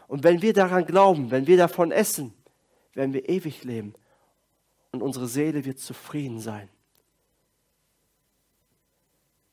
Und 0.09 0.25
wenn 0.25 0.43
wir 0.43 0.53
daran 0.53 0.87
glauben, 0.87 1.31
wenn 1.31 1.47
wir 1.47 1.57
davon 1.57 1.93
essen, 1.93 2.33
werden 2.95 3.13
wir 3.13 3.29
ewig 3.29 3.65
leben 3.65 3.95
und 4.93 5.03
unsere 5.03 5.29
Seele 5.29 5.65
wird 5.65 5.79
zufrieden 5.79 6.41
sein. 6.41 6.69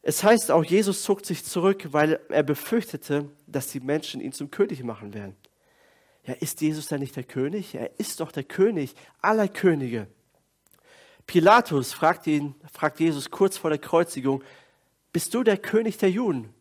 Es 0.02 0.24
heißt 0.24 0.52
auch, 0.52 0.64
Jesus 0.64 1.04
zog 1.04 1.26
sich 1.26 1.44
zurück, 1.44 1.90
weil 1.92 2.20
er 2.30 2.44
befürchtete, 2.44 3.30
dass 3.46 3.68
die 3.68 3.82
Menschen 3.82 4.22
ihn 4.22 4.32
zum 4.32 4.50
König 4.50 4.82
machen 4.84 5.14
werden. 5.14 5.36
Ja, 6.26 6.34
ist 6.34 6.62
Jesus 6.62 6.88
denn 6.88 7.02
nicht 7.02 7.16
der 7.16 7.24
König? 7.24 7.76
Er 7.76 8.00
ist 8.00 8.20
doch 8.20 8.32
der 8.32 8.44
König 8.44 8.96
aller 9.22 9.48
Könige. 9.48 10.08
Pilatus 11.28 11.94
fragt, 11.94 12.26
ihn, 12.26 12.56
fragt 12.72 13.00
Jesus 13.00 13.30
kurz 13.30 13.58
vor 13.58 13.70
der 13.70 13.80
Kreuzigung, 13.80 14.44
bist 15.12 15.34
du 15.34 15.44
der 15.44 15.58
König 15.58 15.98
der 15.98 16.10
Juden? 16.10 16.54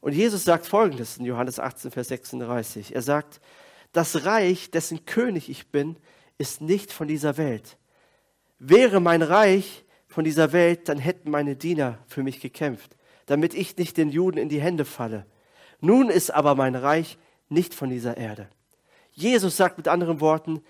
Und 0.00 0.12
Jesus 0.12 0.44
sagt 0.44 0.66
folgendes 0.66 1.16
in 1.16 1.24
Johannes 1.24 1.58
18, 1.58 1.90
Vers 1.90 2.08
36. 2.08 2.94
Er 2.94 3.02
sagt, 3.02 3.40
das 3.92 4.24
Reich, 4.24 4.70
dessen 4.70 5.06
König 5.06 5.48
ich 5.48 5.68
bin, 5.68 5.96
ist 6.38 6.60
nicht 6.60 6.92
von 6.92 7.08
dieser 7.08 7.36
Welt. 7.36 7.76
Wäre 8.58 9.00
mein 9.00 9.22
Reich 9.22 9.84
von 10.08 10.24
dieser 10.24 10.52
Welt, 10.52 10.88
dann 10.88 10.98
hätten 10.98 11.30
meine 11.30 11.56
Diener 11.56 11.98
für 12.06 12.22
mich 12.22 12.40
gekämpft, 12.40 12.96
damit 13.26 13.54
ich 13.54 13.76
nicht 13.76 13.96
den 13.96 14.10
Juden 14.10 14.38
in 14.38 14.48
die 14.48 14.60
Hände 14.60 14.84
falle. 14.84 15.26
Nun 15.80 16.10
ist 16.10 16.30
aber 16.32 16.54
mein 16.54 16.76
Reich 16.76 17.18
nicht 17.48 17.74
von 17.74 17.90
dieser 17.90 18.16
Erde. 18.16 18.48
Jesus 19.12 19.56
sagt 19.56 19.78
mit 19.78 19.88
anderen 19.88 20.20
Worten, 20.20 20.62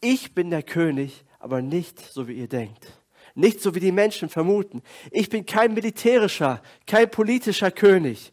ich 0.00 0.34
bin 0.34 0.50
der 0.50 0.62
König 0.62 1.24
aber 1.38 1.62
nicht 1.62 2.00
so, 2.00 2.28
wie 2.28 2.34
ihr 2.34 2.48
denkt. 2.48 2.86
Nicht 3.34 3.60
so, 3.60 3.74
wie 3.74 3.80
die 3.80 3.92
Menschen 3.92 4.28
vermuten. 4.28 4.82
Ich 5.10 5.28
bin 5.28 5.44
kein 5.44 5.74
militärischer, 5.74 6.62
kein 6.86 7.10
politischer 7.10 7.70
König. 7.70 8.32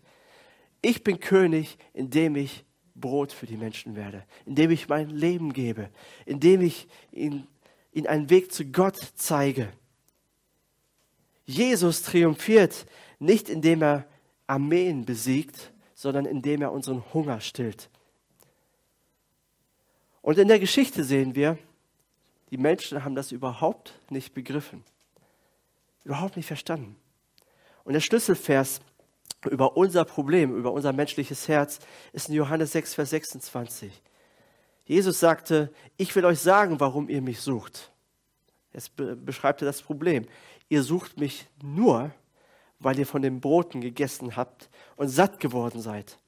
Ich 0.81 1.03
bin 1.03 1.19
König, 1.19 1.77
indem 1.93 2.35
ich 2.35 2.63
Brot 2.95 3.31
für 3.31 3.45
die 3.45 3.57
Menschen 3.57 3.95
werde, 3.95 4.23
indem 4.45 4.71
ich 4.71 4.87
mein 4.87 5.09
Leben 5.09 5.51
gebe, 5.51 5.89
indem 6.25 6.61
ich 6.61 6.87
ihnen, 7.11 7.47
ihnen 7.91 8.07
einen 8.07 8.29
Weg 8.29 8.51
zu 8.53 8.65
Gott 8.65 8.97
zeige. 9.15 9.69
Jesus 11.45 12.03
triumphiert 12.03 12.85
nicht, 13.19 13.49
indem 13.49 13.81
er 13.81 14.05
Armeen 14.47 15.05
besiegt, 15.05 15.73
sondern 15.95 16.25
indem 16.25 16.61
er 16.61 16.71
unseren 16.71 17.03
Hunger 17.13 17.41
stillt. 17.41 17.89
Und 20.21 20.37
in 20.37 20.47
der 20.47 20.59
Geschichte 20.59 21.03
sehen 21.03 21.35
wir, 21.35 21.57
die 22.53 22.59
Menschen 22.59 23.03
haben 23.03 23.15
das 23.15 23.31
überhaupt 23.31 23.95
nicht 24.11 24.35
begriffen, 24.35 24.83
überhaupt 26.03 26.37
nicht 26.37 26.45
verstanden. 26.45 26.95
Und 27.83 27.93
der 27.93 27.99
Schlüsselvers 27.99 28.79
über 29.49 29.75
unser 29.75 30.05
Problem, 30.05 30.55
über 30.55 30.71
unser 30.71 30.93
menschliches 30.93 31.47
Herz, 31.47 31.79
ist 32.11 32.29
in 32.29 32.35
Johannes 32.35 32.73
6, 32.73 32.93
Vers 32.93 33.09
26. 33.09 33.91
Jesus 34.85 35.19
sagte, 35.19 35.73
ich 35.97 36.15
will 36.15 36.25
euch 36.25 36.41
sagen, 36.41 36.79
warum 36.79 37.09
ihr 37.09 37.23
mich 37.23 37.41
sucht. 37.41 37.91
Jetzt 38.71 38.91
beschreibt 38.95 39.63
er 39.63 39.65
das 39.65 39.81
Problem. 39.81 40.27
Ihr 40.69 40.83
sucht 40.83 41.19
mich 41.19 41.47
nur, 41.63 42.11
weil 42.77 42.99
ihr 42.99 43.07
von 43.07 43.23
den 43.23 43.41
Broten 43.41 43.81
gegessen 43.81 44.35
habt 44.35 44.69
und 44.95 45.07
satt 45.07 45.39
geworden 45.39 45.81
seid. 45.81 46.19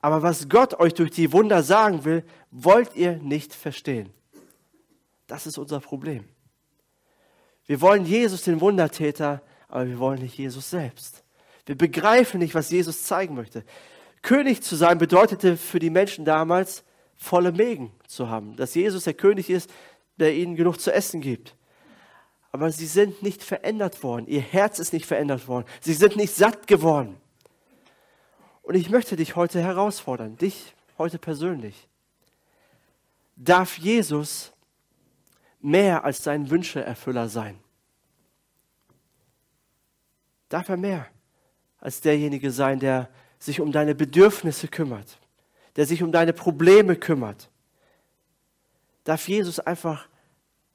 Aber 0.00 0.22
was 0.22 0.48
Gott 0.48 0.80
euch 0.80 0.94
durch 0.94 1.10
die 1.10 1.34
Wunder 1.34 1.62
sagen 1.62 2.06
will, 2.06 2.24
wollt 2.50 2.96
ihr 2.96 3.16
nicht 3.18 3.54
verstehen. 3.54 4.14
Das 5.30 5.46
ist 5.46 5.58
unser 5.58 5.78
Problem. 5.78 6.24
Wir 7.66 7.80
wollen 7.80 8.04
Jesus, 8.04 8.42
den 8.42 8.60
Wundertäter, 8.60 9.42
aber 9.68 9.86
wir 9.86 10.00
wollen 10.00 10.20
nicht 10.20 10.36
Jesus 10.36 10.70
selbst. 10.70 11.22
Wir 11.66 11.78
begreifen 11.78 12.40
nicht, 12.40 12.56
was 12.56 12.70
Jesus 12.70 13.04
zeigen 13.04 13.36
möchte. 13.36 13.64
König 14.22 14.64
zu 14.64 14.74
sein 14.74 14.98
bedeutete 14.98 15.56
für 15.56 15.78
die 15.78 15.88
Menschen 15.88 16.24
damals, 16.24 16.82
volle 17.14 17.52
Mägen 17.52 17.92
zu 18.08 18.28
haben. 18.28 18.56
Dass 18.56 18.74
Jesus 18.74 19.04
der 19.04 19.14
König 19.14 19.50
ist, 19.50 19.70
der 20.16 20.34
ihnen 20.34 20.56
genug 20.56 20.80
zu 20.80 20.92
essen 20.92 21.20
gibt. 21.20 21.54
Aber 22.50 22.72
sie 22.72 22.86
sind 22.86 23.22
nicht 23.22 23.44
verändert 23.44 24.02
worden. 24.02 24.26
Ihr 24.26 24.40
Herz 24.40 24.80
ist 24.80 24.92
nicht 24.92 25.06
verändert 25.06 25.46
worden. 25.46 25.64
Sie 25.80 25.94
sind 25.94 26.16
nicht 26.16 26.34
satt 26.34 26.66
geworden. 26.66 27.20
Und 28.62 28.74
ich 28.74 28.90
möchte 28.90 29.14
dich 29.14 29.36
heute 29.36 29.62
herausfordern, 29.62 30.36
dich 30.36 30.74
heute 30.98 31.20
persönlich. 31.20 31.86
Darf 33.36 33.78
Jesus 33.78 34.52
mehr 35.60 36.04
als 36.04 36.22
dein 36.22 36.50
Wünscheerfüller 36.50 37.28
sein? 37.28 37.58
Darf 40.48 40.68
er 40.68 40.76
mehr 40.76 41.06
als 41.78 42.00
derjenige 42.00 42.50
sein, 42.50 42.80
der 42.80 43.08
sich 43.38 43.60
um 43.60 43.72
deine 43.72 43.94
Bedürfnisse 43.94 44.68
kümmert, 44.68 45.18
der 45.76 45.86
sich 45.86 46.02
um 46.02 46.12
deine 46.12 46.32
Probleme 46.32 46.96
kümmert? 46.96 47.50
Darf 49.04 49.28
Jesus 49.28 49.60
einfach 49.60 50.08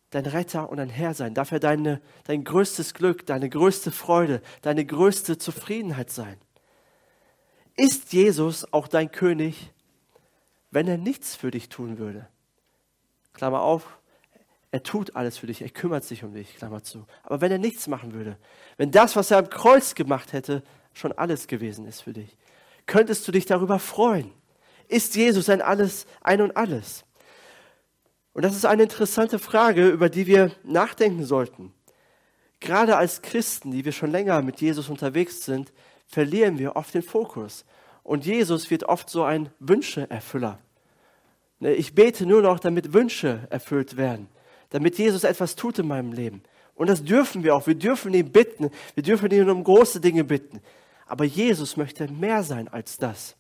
dein 0.10 0.26
Retter 0.26 0.70
und 0.70 0.78
dein 0.78 0.90
Herr 0.90 1.14
sein? 1.14 1.34
Darf 1.34 1.52
er 1.52 1.60
deine, 1.60 2.02
dein 2.24 2.44
größtes 2.44 2.94
Glück, 2.94 3.26
deine 3.26 3.50
größte 3.50 3.92
Freude, 3.92 4.42
deine 4.62 4.86
größte 4.86 5.38
Zufriedenheit 5.38 6.10
sein? 6.10 6.38
Ist 7.76 8.14
Jesus 8.14 8.72
auch 8.74 8.88
dein 8.88 9.12
König, 9.12 9.72
wenn 10.72 10.88
er 10.88 10.98
nichts 10.98 11.36
für 11.36 11.52
dich 11.52 11.70
tun 11.70 11.98
würde? 11.98 12.28
Klammer 13.34 13.62
auf, 13.62 14.00
er 14.76 14.84
tut 14.84 15.16
alles 15.16 15.38
für 15.38 15.48
dich, 15.48 15.62
er 15.62 15.70
kümmert 15.70 16.04
sich 16.04 16.26
um 16.26 16.34
dich, 16.34 16.58
Klammer 16.58 16.84
zu. 16.84 17.06
Aber 17.24 17.40
wenn 17.40 17.50
er 17.50 17.60
nichts 17.60 17.88
machen 17.88 18.14
würde, 18.14 18.38
wenn 18.76 18.92
das, 18.92 19.16
was 19.16 19.32
er 19.32 19.38
am 19.38 19.50
Kreuz 19.50 19.96
gemacht 19.96 20.34
hätte, 20.34 20.64
schon 20.92 21.14
alles 21.14 21.48
gewesen 21.48 21.88
ist 21.88 22.02
für 22.02 22.12
dich, 22.12 22.36
könntest 22.86 23.26
du 23.26 23.32
dich 23.32 23.46
darüber 23.46 23.80
freuen? 23.80 24.34
Ist 24.90 25.16
Jesus 25.16 25.48
ein 25.48 25.62
alles, 25.62 26.06
ein 26.20 26.42
und 26.42 26.58
alles? 26.58 27.06
Und 28.34 28.44
das 28.44 28.54
ist 28.54 28.66
eine 28.66 28.84
interessante 28.84 29.40
Frage, 29.40 29.88
über 29.88 30.10
die 30.10 30.28
wir 30.28 30.52
nachdenken 30.66 31.24
sollten. 31.24 31.74
Gerade 32.60 32.98
als 32.98 33.22
Christen, 33.22 33.72
die 33.72 33.86
wir 33.86 33.94
schon 33.94 34.12
länger 34.12 34.42
mit 34.42 34.60
Jesus 34.60 34.90
unterwegs 34.90 35.46
sind, 35.46 35.72
verlieren 36.06 36.60
wir 36.60 36.76
oft 36.76 36.94
den 36.94 37.02
Fokus. 37.02 37.64
Und 38.04 38.26
Jesus 38.26 38.70
wird 38.70 38.84
oft 38.84 39.10
so 39.10 39.24
ein 39.24 39.52
Wünscheerfüller. 39.60 40.60
Ne, 41.60 41.76
ich 41.76 41.96
bete 41.96 42.26
nur 42.26 42.42
noch, 42.42 42.60
damit 42.60 42.92
Wünsche 42.92 43.48
erfüllt 43.50 43.96
werden, 43.96 44.28
damit 44.76 44.98
Jesus 44.98 45.24
etwas 45.24 45.56
tut 45.56 45.80
in 45.80 45.88
meinem 45.88 46.12
Leben. 46.12 46.44
Und 46.76 46.88
das 46.88 47.02
dürfen 47.02 47.46
wir 47.46 47.56
auch. 47.56 47.66
Wir 47.66 47.76
dürfen 47.76 48.14
ihn 48.14 48.30
bitten. 48.30 48.70
Wir 48.94 49.04
dürfen 49.04 49.32
ihn 49.32 49.50
um 49.50 49.64
große 49.64 50.02
Dinge 50.02 50.26
bitten. 50.26 50.60
Aber 51.06 51.24
Jesus 51.24 51.78
möchte 51.78 52.12
mehr 52.12 52.44
sein 52.44 52.68
als 52.68 52.98
das. 52.98 53.38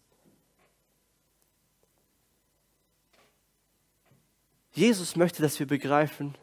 Jesus 4.72 5.18
möchte, 5.18 5.42
dass 5.42 5.60
wir 5.60 5.68
begreifen, 5.68 6.36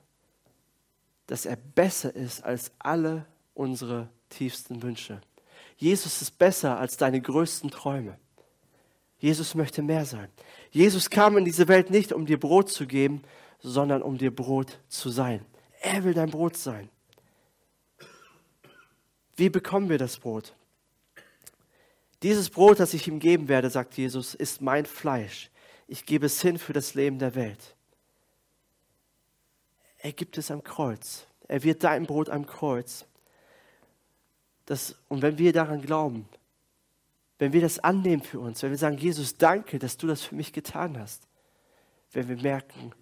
dass 1.26 1.46
er 1.46 1.56
besser 1.56 2.14
ist 2.14 2.44
als 2.44 2.70
alle 2.78 3.24
unsere 3.54 4.10
tiefsten 4.28 4.82
Wünsche. 4.82 5.22
Jesus 5.78 6.20
ist 6.20 6.38
besser 6.38 6.78
als 6.78 6.98
deine 6.98 7.22
größten 7.22 7.70
Träume. 7.70 8.18
Jesus 9.18 9.54
möchte 9.54 9.80
mehr 9.80 10.04
sein. 10.04 10.28
Jesus 10.70 11.08
kam 11.08 11.38
in 11.38 11.46
diese 11.46 11.66
Welt 11.68 11.88
nicht, 11.88 12.12
um 12.12 12.26
dir 12.26 12.38
Brot 12.38 12.68
zu 12.68 12.86
geben, 12.86 13.22
sondern 13.62 14.02
um 14.02 14.18
dir 14.18 14.34
Brot 14.34 14.78
zu 14.88 15.10
sein. 15.10 15.44
Er 15.80 16.04
will 16.04 16.14
dein 16.14 16.30
Brot 16.30 16.56
sein. 16.56 16.88
Wie 19.36 19.48
bekommen 19.48 19.88
wir 19.88 19.98
das 19.98 20.18
Brot? 20.18 20.54
Dieses 22.22 22.50
Brot, 22.50 22.78
das 22.78 22.94
ich 22.94 23.08
ihm 23.08 23.18
geben 23.18 23.48
werde, 23.48 23.70
sagt 23.70 23.96
Jesus, 23.96 24.34
ist 24.34 24.60
mein 24.60 24.86
Fleisch. 24.86 25.50
Ich 25.88 26.06
gebe 26.06 26.26
es 26.26 26.40
hin 26.40 26.58
für 26.58 26.72
das 26.72 26.94
Leben 26.94 27.18
der 27.18 27.34
Welt. 27.34 27.74
Er 29.98 30.12
gibt 30.12 30.38
es 30.38 30.50
am 30.50 30.62
Kreuz. 30.62 31.26
Er 31.48 31.62
wird 31.62 31.82
dein 31.84 32.06
Brot 32.06 32.28
am 32.28 32.46
Kreuz. 32.46 33.06
Das, 34.66 34.96
und 35.08 35.22
wenn 35.22 35.38
wir 35.38 35.52
daran 35.52 35.82
glauben, 35.82 36.28
wenn 37.38 37.52
wir 37.52 37.60
das 37.60 37.80
annehmen 37.80 38.22
für 38.22 38.38
uns, 38.38 38.62
wenn 38.62 38.70
wir 38.70 38.78
sagen, 38.78 38.98
Jesus, 38.98 39.36
danke, 39.36 39.78
dass 39.78 39.96
du 39.96 40.06
das 40.06 40.22
für 40.22 40.36
mich 40.36 40.52
getan 40.52 40.98
hast, 40.98 41.26
wenn 42.12 42.28
wir 42.28 42.36
merken, 42.36 42.92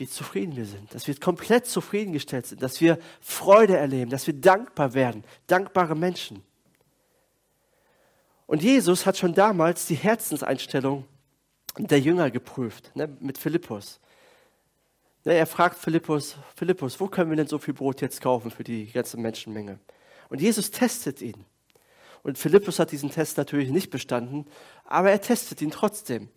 wie 0.00 0.08
zufrieden 0.08 0.56
wir 0.56 0.64
sind, 0.64 0.94
dass 0.94 1.06
wir 1.06 1.14
komplett 1.20 1.66
zufriedengestellt 1.66 2.46
sind, 2.46 2.62
dass 2.62 2.80
wir 2.80 2.98
Freude 3.20 3.76
erleben, 3.76 4.10
dass 4.10 4.26
wir 4.26 4.32
dankbar 4.32 4.94
werden, 4.94 5.22
dankbare 5.46 5.94
Menschen. 5.94 6.42
Und 8.46 8.62
Jesus 8.62 9.04
hat 9.04 9.18
schon 9.18 9.34
damals 9.34 9.86
die 9.86 9.94
Herzenseinstellung 9.94 11.04
der 11.76 12.00
Jünger 12.00 12.30
geprüft, 12.30 12.96
ne, 12.96 13.14
mit 13.20 13.36
Philippus. 13.36 14.00
Ja, 15.24 15.32
er 15.32 15.46
fragt 15.46 15.76
Philippus, 15.76 16.36
Philippus, 16.56 16.98
wo 16.98 17.06
können 17.06 17.28
wir 17.28 17.36
denn 17.36 17.46
so 17.46 17.58
viel 17.58 17.74
Brot 17.74 18.00
jetzt 18.00 18.22
kaufen 18.22 18.50
für 18.50 18.64
die 18.64 18.86
ganze 18.86 19.18
Menschenmenge? 19.18 19.78
Und 20.30 20.40
Jesus 20.40 20.70
testet 20.70 21.20
ihn. 21.20 21.44
Und 22.22 22.38
Philippus 22.38 22.78
hat 22.78 22.90
diesen 22.90 23.10
Test 23.10 23.36
natürlich 23.36 23.68
nicht 23.68 23.90
bestanden, 23.90 24.46
aber 24.84 25.10
er 25.10 25.20
testet 25.20 25.60
ihn 25.60 25.70
trotzdem. 25.70 26.30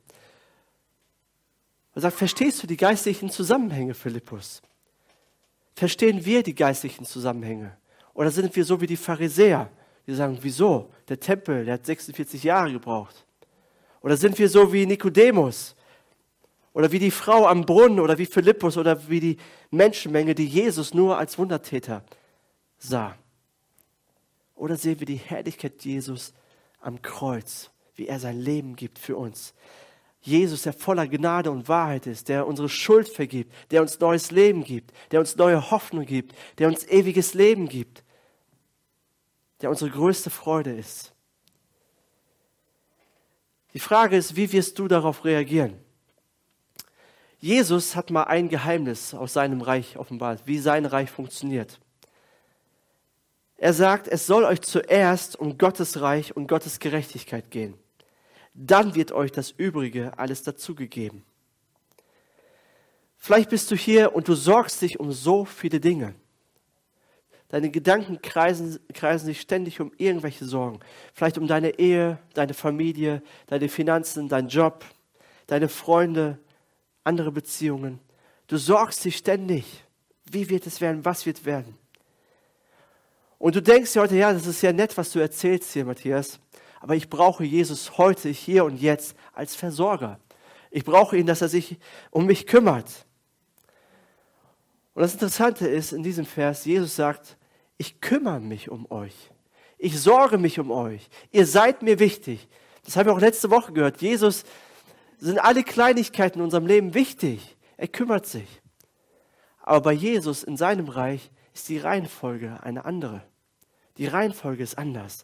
Er 1.95 2.01
sagt, 2.01 2.17
verstehst 2.17 2.63
du 2.63 2.67
die 2.67 2.77
geistlichen 2.77 3.29
Zusammenhänge, 3.29 3.93
Philippus? 3.93 4.62
Verstehen 5.75 6.23
wir 6.25 6.43
die 6.43 6.56
geistlichen 6.56 7.06
Zusammenhänge? 7.06 7.77
Oder 8.13 8.32
sind 8.32 8.56
wir 8.56 8.65
so 8.65 8.79
wie 8.82 8.88
die 8.88 8.97
Pharisäer, 8.97 9.69
die 10.06 10.13
sagen, 10.13 10.38
wieso? 10.41 10.91
Der 11.08 11.19
Tempel, 11.19 11.65
der 11.65 11.75
hat 11.75 11.86
46 11.86 12.43
Jahre 12.43 12.71
gebraucht. 12.71 13.25
Oder 14.01 14.17
sind 14.17 14.38
wir 14.38 14.49
so 14.49 14.71
wie 14.73 14.86
Nikodemus, 14.86 15.75
oder 16.73 16.91
wie 16.91 16.99
die 16.99 17.12
Frau 17.12 17.45
am 17.45 17.65
Brunnen 17.65 17.99
oder 17.99 18.17
wie 18.17 18.25
Philippus 18.25 18.77
oder 18.77 19.08
wie 19.08 19.19
die 19.19 19.38
Menschenmenge, 19.69 20.34
die 20.36 20.47
Jesus 20.47 20.93
nur 20.93 21.17
als 21.17 21.38
Wundertäter 21.38 22.03
sah. 22.79 23.15
Oder 24.56 24.75
sehen 24.75 24.99
wir 24.99 25.06
die 25.06 25.15
Herrlichkeit 25.15 25.84
Jesus 25.86 26.34
am 26.82 27.01
Kreuz, 27.01 27.69
wie 27.95 28.08
er 28.08 28.19
sein 28.19 28.39
Leben 28.39 28.75
gibt 28.75 28.97
für 28.97 29.15
uns. 29.15 29.53
Jesus, 30.26 30.62
der 30.62 30.72
voller 30.72 31.06
Gnade 31.06 31.52
und 31.52 31.68
Wahrheit 31.68 32.08
ist, 32.08 32.30
der 32.30 32.48
unsere 32.48 32.70
Schuld 32.70 33.10
vergibt, 33.10 33.54
der 33.72 33.82
uns 33.82 34.00
neues 34.00 34.32
Leben 34.32 34.64
gibt, 34.64 34.94
der 35.12 35.20
uns 35.20 35.36
neue 35.36 35.70
Hoffnung 35.70 36.06
gibt, 36.06 36.34
der 36.60 36.70
uns 36.70 36.88
ewiges 36.88 37.34
Leben 37.34 37.68
gibt, 37.68 38.06
der 39.62 39.70
unsere 39.70 39.92
größte 39.92 40.30
Freude 40.30 40.72
ist. 40.72 41.12
Die 43.74 43.80
Frage 43.80 44.16
ist, 44.16 44.38
wie 44.38 44.54
wirst 44.54 44.80
du 44.80 44.88
darauf 44.88 45.26
reagieren? 45.26 45.78
Jesus 47.40 47.98
hat 47.98 48.10
mal 48.10 48.24
ein 48.24 48.48
Geheimnis 48.48 49.14
aus 49.14 49.34
seinem 49.34 49.60
Reich 49.60 49.98
offenbart, 49.98 50.44
wie 50.46 50.60
sein 50.60 50.86
Reich 50.86 51.12
funktioniert. 51.12 51.82
Er 53.58 53.74
sagt, 53.74 54.08
es 54.08 54.26
soll 54.26 54.46
euch 54.46 54.62
zuerst 54.62 55.38
um 55.38 55.58
Gottes 55.58 56.00
Reich 56.00 56.38
und 56.38 56.48
Gottes 56.48 56.80
Gerechtigkeit 56.80 57.52
gehen. 57.52 57.78
Dann 58.54 58.96
wird 58.96 59.12
euch 59.12 59.32
das 59.32 59.52
Übrige 59.52 60.18
alles 60.18 60.44
dazugegeben. 60.44 61.24
Vielleicht 63.18 63.50
bist 63.50 63.72
du 63.72 63.76
hier 63.76 64.13
und 64.16 64.28
du 64.28 64.36
sorgst 64.36 64.82
dich 64.82 65.00
um 65.00 65.12
so 65.12 65.46
viele 65.46 65.80
Dinge. 65.80 66.13
Deine 67.50 67.70
Gedanken 67.70 68.22
kreisen, 68.22 68.80
kreisen 68.94 69.28
sich 69.28 69.39
ständig 69.39 69.80
um 69.80 69.92
irgendwelche 69.98 70.44
Sorgen. 70.44 70.80
Vielleicht 71.13 71.38
um 71.38 71.48
deine 71.48 71.80
Ehe, 71.80 72.18
deine 72.34 72.54
Familie, 72.54 73.22
deine 73.48 73.70
Finanzen, 73.70 74.28
deinen 74.28 74.48
Job, 74.48 74.84
deine 75.48 75.70
Freunde, 75.70 76.39
andere 77.04 77.32
Beziehungen. 77.32 78.00
Du 78.48 78.58
sorgst 78.58 79.06
dich 79.06 79.18
ständig. 79.18 79.84
Wie 80.26 80.50
wird 80.50 80.66
es 80.68 80.82
werden? 80.82 81.06
Was 81.06 81.26
wird 81.26 81.46
werden? 81.46 81.78
Und 83.38 83.56
du 83.56 83.62
denkst 83.62 83.94
dir 83.94 84.02
heute, 84.02 84.16
ja, 84.16 84.34
das 84.34 84.48
ist 84.48 84.62
ja 84.62 84.74
nett, 84.74 84.98
was 84.98 85.12
du 85.12 85.20
erzählst 85.20 85.74
hier, 85.74 85.86
Matthias, 85.86 86.39
aber 86.84 86.98
ich 86.98 87.10
brauche 87.10 87.46
Jesus 87.46 87.98
heute, 87.98 88.28
hier 88.28 88.65
und 88.65 88.76
jetzt 88.76 89.15
als 89.32 89.56
Versorger. 89.56 90.19
Ich 90.69 90.84
brauche 90.84 91.15
ihn, 91.15 91.26
dass 91.26 91.41
er 91.41 91.48
sich 91.48 91.78
um 92.12 92.26
mich 92.26 92.46
kümmert. 92.46 93.06
Und 94.93 95.04
das 95.04 95.13
Interessante 95.13 95.65
ist 95.65 95.93
in 95.93 96.04
diesem 96.04 96.26
Vers, 96.26 96.65
Jesus 96.65 96.98
sagt, 96.98 97.38
ich 97.78 98.02
kümmere 98.02 98.41
mich 98.41 98.69
um 98.69 98.91
euch. 98.91 99.15
Ich 99.78 99.98
sorge 99.98 100.38
mich 100.38 100.60
um 100.60 100.72
euch. 100.72 101.10
Ihr 101.32 101.46
seid 101.46 101.84
mir 101.84 102.00
wichtig. 102.00 102.50
Das 102.84 102.98
haben 102.98 103.06
wir 103.06 103.13
auch 103.13 103.22
letzte 103.22 103.50
Woche 103.50 103.72
gehört. 103.72 104.02
Jesus 104.02 104.43
sind 105.19 105.39
alle 105.39 105.63
Kleinigkeiten 105.63 106.39
in 106.39 106.43
unserem 106.43 106.67
Leben 106.67 106.93
wichtig. 106.93 107.56
Er 107.78 107.88
kümmert 107.88 108.26
sich. 108.26 108.62
Aber 109.62 109.80
bei 109.80 109.93
Jesus 109.93 110.43
in 110.43 110.58
seinem 110.58 110.89
Reich 110.89 111.32
ist 111.54 111.69
die 111.69 111.78
Reihenfolge 111.78 112.60
eine 112.62 112.84
andere. 112.84 113.24
Die 113.96 114.08
Reihenfolge 114.08 114.63
ist 114.63 114.78
anders. 114.78 115.24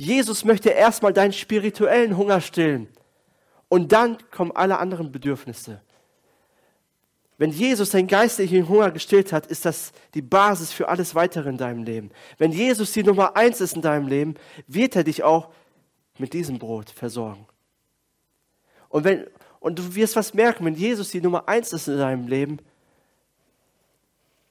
Jesus 0.00 0.46
möchte 0.46 0.70
erstmal 0.70 1.12
deinen 1.12 1.34
spirituellen 1.34 2.16
Hunger 2.16 2.40
stillen. 2.40 2.88
Und 3.68 3.92
dann 3.92 4.16
kommen 4.30 4.50
alle 4.50 4.78
anderen 4.78 5.12
Bedürfnisse. 5.12 5.82
Wenn 7.36 7.50
Jesus 7.50 7.90
deinen 7.90 8.08
geistlichen 8.08 8.66
Hunger 8.66 8.92
gestillt 8.92 9.30
hat, 9.30 9.46
ist 9.48 9.66
das 9.66 9.92
die 10.14 10.22
Basis 10.22 10.72
für 10.72 10.88
alles 10.88 11.14
weitere 11.14 11.50
in 11.50 11.58
deinem 11.58 11.84
Leben. 11.84 12.12
Wenn 12.38 12.50
Jesus 12.50 12.92
die 12.92 13.02
Nummer 13.02 13.36
eins 13.36 13.60
ist 13.60 13.76
in 13.76 13.82
deinem 13.82 14.08
Leben, 14.08 14.36
wird 14.66 14.96
er 14.96 15.04
dich 15.04 15.22
auch 15.22 15.50
mit 16.16 16.32
diesem 16.32 16.58
Brot 16.58 16.88
versorgen. 16.88 17.46
Und, 18.88 19.04
wenn, 19.04 19.26
und 19.58 19.78
du 19.78 19.94
wirst 19.94 20.16
was 20.16 20.32
merken, 20.32 20.64
wenn 20.64 20.76
Jesus 20.76 21.10
die 21.10 21.20
Nummer 21.20 21.46
eins 21.46 21.74
ist 21.74 21.88
in 21.88 21.98
deinem 21.98 22.26
Leben, 22.26 22.56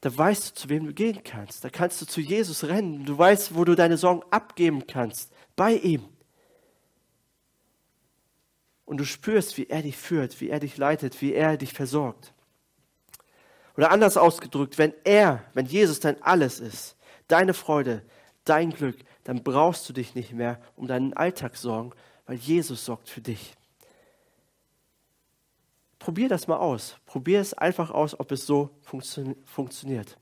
da 0.01 0.17
weißt 0.17 0.49
du, 0.49 0.53
zu 0.55 0.69
wem 0.69 0.85
du 0.85 0.93
gehen 0.93 1.23
kannst. 1.23 1.63
Da 1.63 1.69
kannst 1.69 2.01
du 2.01 2.05
zu 2.05 2.21
Jesus 2.21 2.63
rennen. 2.63 3.05
Du 3.05 3.17
weißt, 3.17 3.55
wo 3.55 3.65
du 3.65 3.75
deine 3.75 3.97
Sorgen 3.97 4.23
abgeben 4.31 4.87
kannst. 4.87 5.31
Bei 5.55 5.73
ihm. 5.73 6.05
Und 8.85 8.97
du 8.97 9.05
spürst, 9.05 9.57
wie 9.57 9.67
er 9.67 9.81
dich 9.81 9.97
führt, 9.97 10.39
wie 10.41 10.49
er 10.49 10.59
dich 10.59 10.77
leitet, 10.77 11.21
wie 11.21 11.33
er 11.33 11.57
dich 11.57 11.73
versorgt. 11.73 12.33
Oder 13.75 13.91
anders 13.91 14.17
ausgedrückt, 14.17 14.77
wenn 14.77 14.93
er, 15.03 15.43
wenn 15.53 15.65
Jesus 15.65 15.99
dein 15.99 16.21
Alles 16.23 16.59
ist, 16.59 16.95
deine 17.27 17.53
Freude, 17.53 18.03
dein 18.45 18.71
Glück, 18.71 18.97
dann 19.25 19.43
brauchst 19.43 19.87
du 19.87 19.93
dich 19.93 20.15
nicht 20.15 20.33
mehr 20.33 20.59
um 20.75 20.87
deinen 20.87 21.13
Alltag 21.13 21.55
sorgen, 21.55 21.91
weil 22.25 22.37
Jesus 22.37 22.83
sorgt 22.83 23.09
für 23.09 23.21
dich. 23.21 23.55
Probier 25.99 26.29
das 26.29 26.47
mal 26.47 26.57
aus. 26.57 26.97
Probier 27.05 27.41
es 27.41 27.53
einfach 27.53 27.91
aus, 27.91 28.19
ob 28.19 28.31
es 28.31 28.45
so 28.45 28.69
funktio 28.81 29.35
funktioniert. 29.45 30.17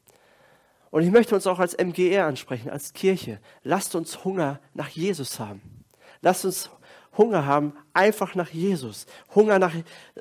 Und 0.90 1.04
ich 1.04 1.12
möchte 1.12 1.36
uns 1.36 1.46
auch 1.48 1.60
als 1.60 1.76
MGR 1.76 2.26
ansprechen, 2.26 2.70
als 2.70 2.94
Kirche. 2.94 3.40
Lasst 3.64 3.94
uns 3.94 4.24
Hunger 4.24 4.60
nach 4.74 4.90
Jesus 4.90 5.40
haben. 5.40 5.86
Lasst 6.22 6.46
uns 6.46 6.72
Hunger 7.18 7.46
haben, 7.46 7.74
einfach 7.94 8.36
nach 8.36 8.50
Jesus. 8.50 9.06
Hunger 9.36 9.60
nach, 9.60 9.74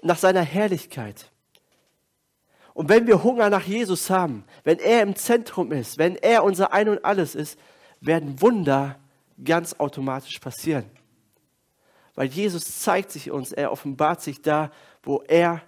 nach 0.03 0.19
seiner 0.19 0.43
Herrlichkeit. 0.43 1.31
Und 2.75 2.89
wenn 2.89 3.07
wir 3.07 3.23
Hunger 3.23 3.49
nach 3.49 3.65
Jesus 3.65 4.11
haben, 4.11 4.45
wenn 4.65 4.79
er 4.79 5.03
im 5.03 5.17
Zentrum 5.17 5.73
ist, 5.73 5.99
wenn 5.99 6.17
er 6.17 6.45
unser 6.45 6.73
Ein 6.73 6.91
und 6.91 7.05
Alles 7.05 7.35
ist, 7.35 7.59
werden 8.01 8.41
Wunder 8.43 8.99
ganz 9.43 9.75
automatisch 9.75 10.39
passieren. 10.39 10.85
Weil 12.15 12.29
Jesus 12.29 12.81
zeigt 12.81 13.13
sich 13.13 13.31
uns, 13.31 13.53
er 13.53 13.73
offenbart 13.73 14.23
sich 14.23 14.43
da, 14.43 14.71
wo 15.07 15.23
er 15.27 15.63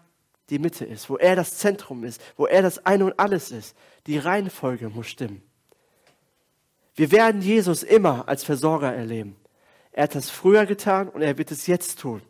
die 0.50 0.58
Mitte 0.58 0.84
ist, 0.84 1.08
wo 1.08 1.16
er 1.16 1.36
das 1.36 1.56
Zentrum 1.58 2.04
ist, 2.04 2.20
wo 2.36 2.46
er 2.46 2.60
das 2.60 2.84
Ein 2.84 3.02
und 3.02 3.18
Alles 3.18 3.50
ist. 3.50 3.76
Die 4.06 4.18
Reihenfolge 4.18 4.88
muss 4.88 5.06
stimmen. 5.06 5.42
Wir 6.94 7.12
werden 7.12 7.40
Jesus 7.40 7.82
immer 7.82 8.26
als 8.28 8.42
Versorger 8.42 8.92
erleben. 8.92 9.36
Er 9.92 10.04
hat 10.04 10.14
das 10.14 10.30
früher 10.30 10.66
getan 10.66 11.08
und 11.08 11.22
er 11.22 11.38
wird 11.38 11.50
es 11.50 11.66
jetzt 11.66 12.00
tun. 12.00 12.22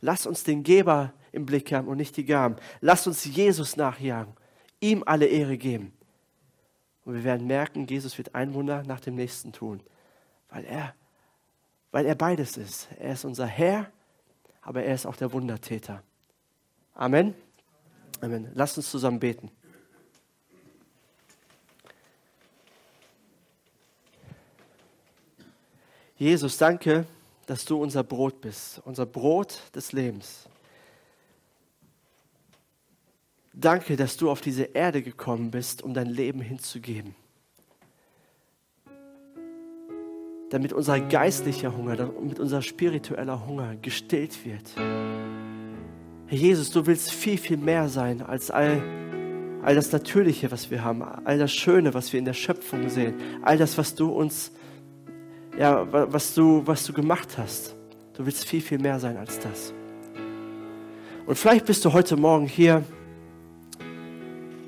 Lass 0.00 0.26
uns 0.26 0.44
den 0.44 0.62
Geber 0.62 1.12
im 1.32 1.44
Blick 1.44 1.72
haben 1.72 1.88
und 1.88 1.98
nicht 1.98 2.16
die 2.16 2.24
Gaben. 2.24 2.56
Lass 2.80 3.06
uns 3.06 3.24
Jesus 3.24 3.76
nachjagen, 3.76 4.34
ihm 4.80 5.02
alle 5.04 5.26
Ehre 5.26 5.58
geben. 5.58 5.92
Und 7.04 7.14
wir 7.14 7.24
werden 7.24 7.46
merken, 7.46 7.86
Jesus 7.86 8.16
wird 8.16 8.34
ein 8.34 8.54
Wunder 8.54 8.82
nach 8.86 9.00
dem 9.00 9.14
nächsten 9.16 9.52
tun, 9.52 9.82
weil 10.48 10.64
er, 10.64 10.94
weil 11.90 12.06
er 12.06 12.14
beides 12.14 12.56
ist. 12.56 12.88
Er 12.98 13.12
ist 13.12 13.24
unser 13.24 13.46
Herr, 13.46 13.90
aber 14.62 14.82
er 14.82 14.94
ist 14.94 15.04
auch 15.04 15.16
der 15.16 15.32
Wundertäter. 15.32 16.02
Amen. 16.94 17.34
Amen. 18.20 18.50
Lasst 18.54 18.76
uns 18.76 18.90
zusammen 18.90 19.18
beten. 19.18 19.50
Jesus, 26.16 26.56
danke, 26.56 27.06
dass 27.46 27.64
du 27.64 27.82
unser 27.82 28.04
Brot 28.04 28.40
bist, 28.40 28.80
unser 28.84 29.04
Brot 29.04 29.60
des 29.74 29.92
Lebens. 29.92 30.48
Danke, 33.52 33.96
dass 33.96 34.16
du 34.16 34.30
auf 34.30 34.40
diese 34.40 34.64
Erde 34.64 35.02
gekommen 35.02 35.50
bist, 35.50 35.82
um 35.82 35.92
dein 35.92 36.06
Leben 36.06 36.40
hinzugeben. 36.40 37.14
Damit 40.50 40.72
unser 40.72 41.00
geistlicher 41.00 41.76
Hunger, 41.76 41.96
damit 41.96 42.38
unser 42.38 42.62
spiritueller 42.62 43.44
Hunger 43.46 43.76
gestillt 43.76 44.44
wird. 44.44 44.70
Herr 46.26 46.38
Jesus, 46.38 46.70
du 46.70 46.86
willst 46.86 47.12
viel, 47.12 47.36
viel 47.36 47.58
mehr 47.58 47.88
sein 47.88 48.22
als 48.22 48.50
all, 48.50 48.82
all 49.62 49.74
das 49.74 49.92
Natürliche, 49.92 50.50
was 50.50 50.70
wir 50.70 50.82
haben, 50.82 51.02
all 51.02 51.38
das 51.38 51.52
Schöne, 51.52 51.92
was 51.92 52.12
wir 52.12 52.18
in 52.18 52.24
der 52.24 52.32
Schöpfung 52.32 52.88
sehen, 52.88 53.14
all 53.42 53.58
das, 53.58 53.76
was 53.76 53.94
du 53.94 54.10
uns, 54.10 54.50
ja, 55.58 55.86
was 55.90 56.34
du, 56.34 56.62
was 56.64 56.84
du 56.86 56.94
gemacht 56.94 57.36
hast. 57.36 57.76
Du 58.14 58.24
willst 58.24 58.46
viel, 58.46 58.62
viel 58.62 58.78
mehr 58.78 58.98
sein 59.00 59.18
als 59.18 59.38
das. 59.38 59.74
Und 61.26 61.36
vielleicht 61.36 61.66
bist 61.66 61.84
du 61.84 61.92
heute 61.92 62.16
Morgen 62.16 62.46
hier 62.46 62.82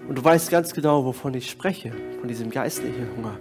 und 0.09 0.17
du 0.17 0.23
weißt 0.23 0.51
ganz 0.51 0.75
genau, 0.75 1.05
wovon 1.05 1.33
ich 1.35 1.51
spreche, 1.51 1.93
von 2.21 2.29
diesem 2.29 2.51
geistlichen 2.51 3.09
Hunger. 3.17 3.39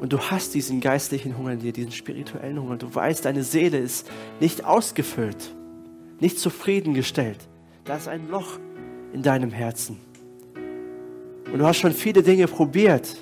Und 0.00 0.12
du 0.12 0.18
hast 0.18 0.54
diesen 0.54 0.80
geistlichen 0.80 1.36
Hunger 1.36 1.52
in 1.52 1.58
dir, 1.60 1.72
diesen 1.72 1.92
spirituellen 1.92 2.60
Hunger. 2.60 2.76
Du 2.76 2.94
weißt, 2.94 3.24
deine 3.24 3.42
Seele 3.42 3.78
ist 3.78 4.08
nicht 4.40 4.64
ausgefüllt, 4.64 5.54
nicht 6.20 6.38
zufriedengestellt. 6.38 7.48
Da 7.84 7.96
ist 7.96 8.08
ein 8.08 8.28
Loch 8.28 8.58
in 9.12 9.22
deinem 9.22 9.50
Herzen. 9.50 9.96
Und 11.52 11.58
du 11.58 11.66
hast 11.66 11.78
schon 11.78 11.92
viele 11.92 12.22
Dinge 12.22 12.46
probiert, 12.46 13.16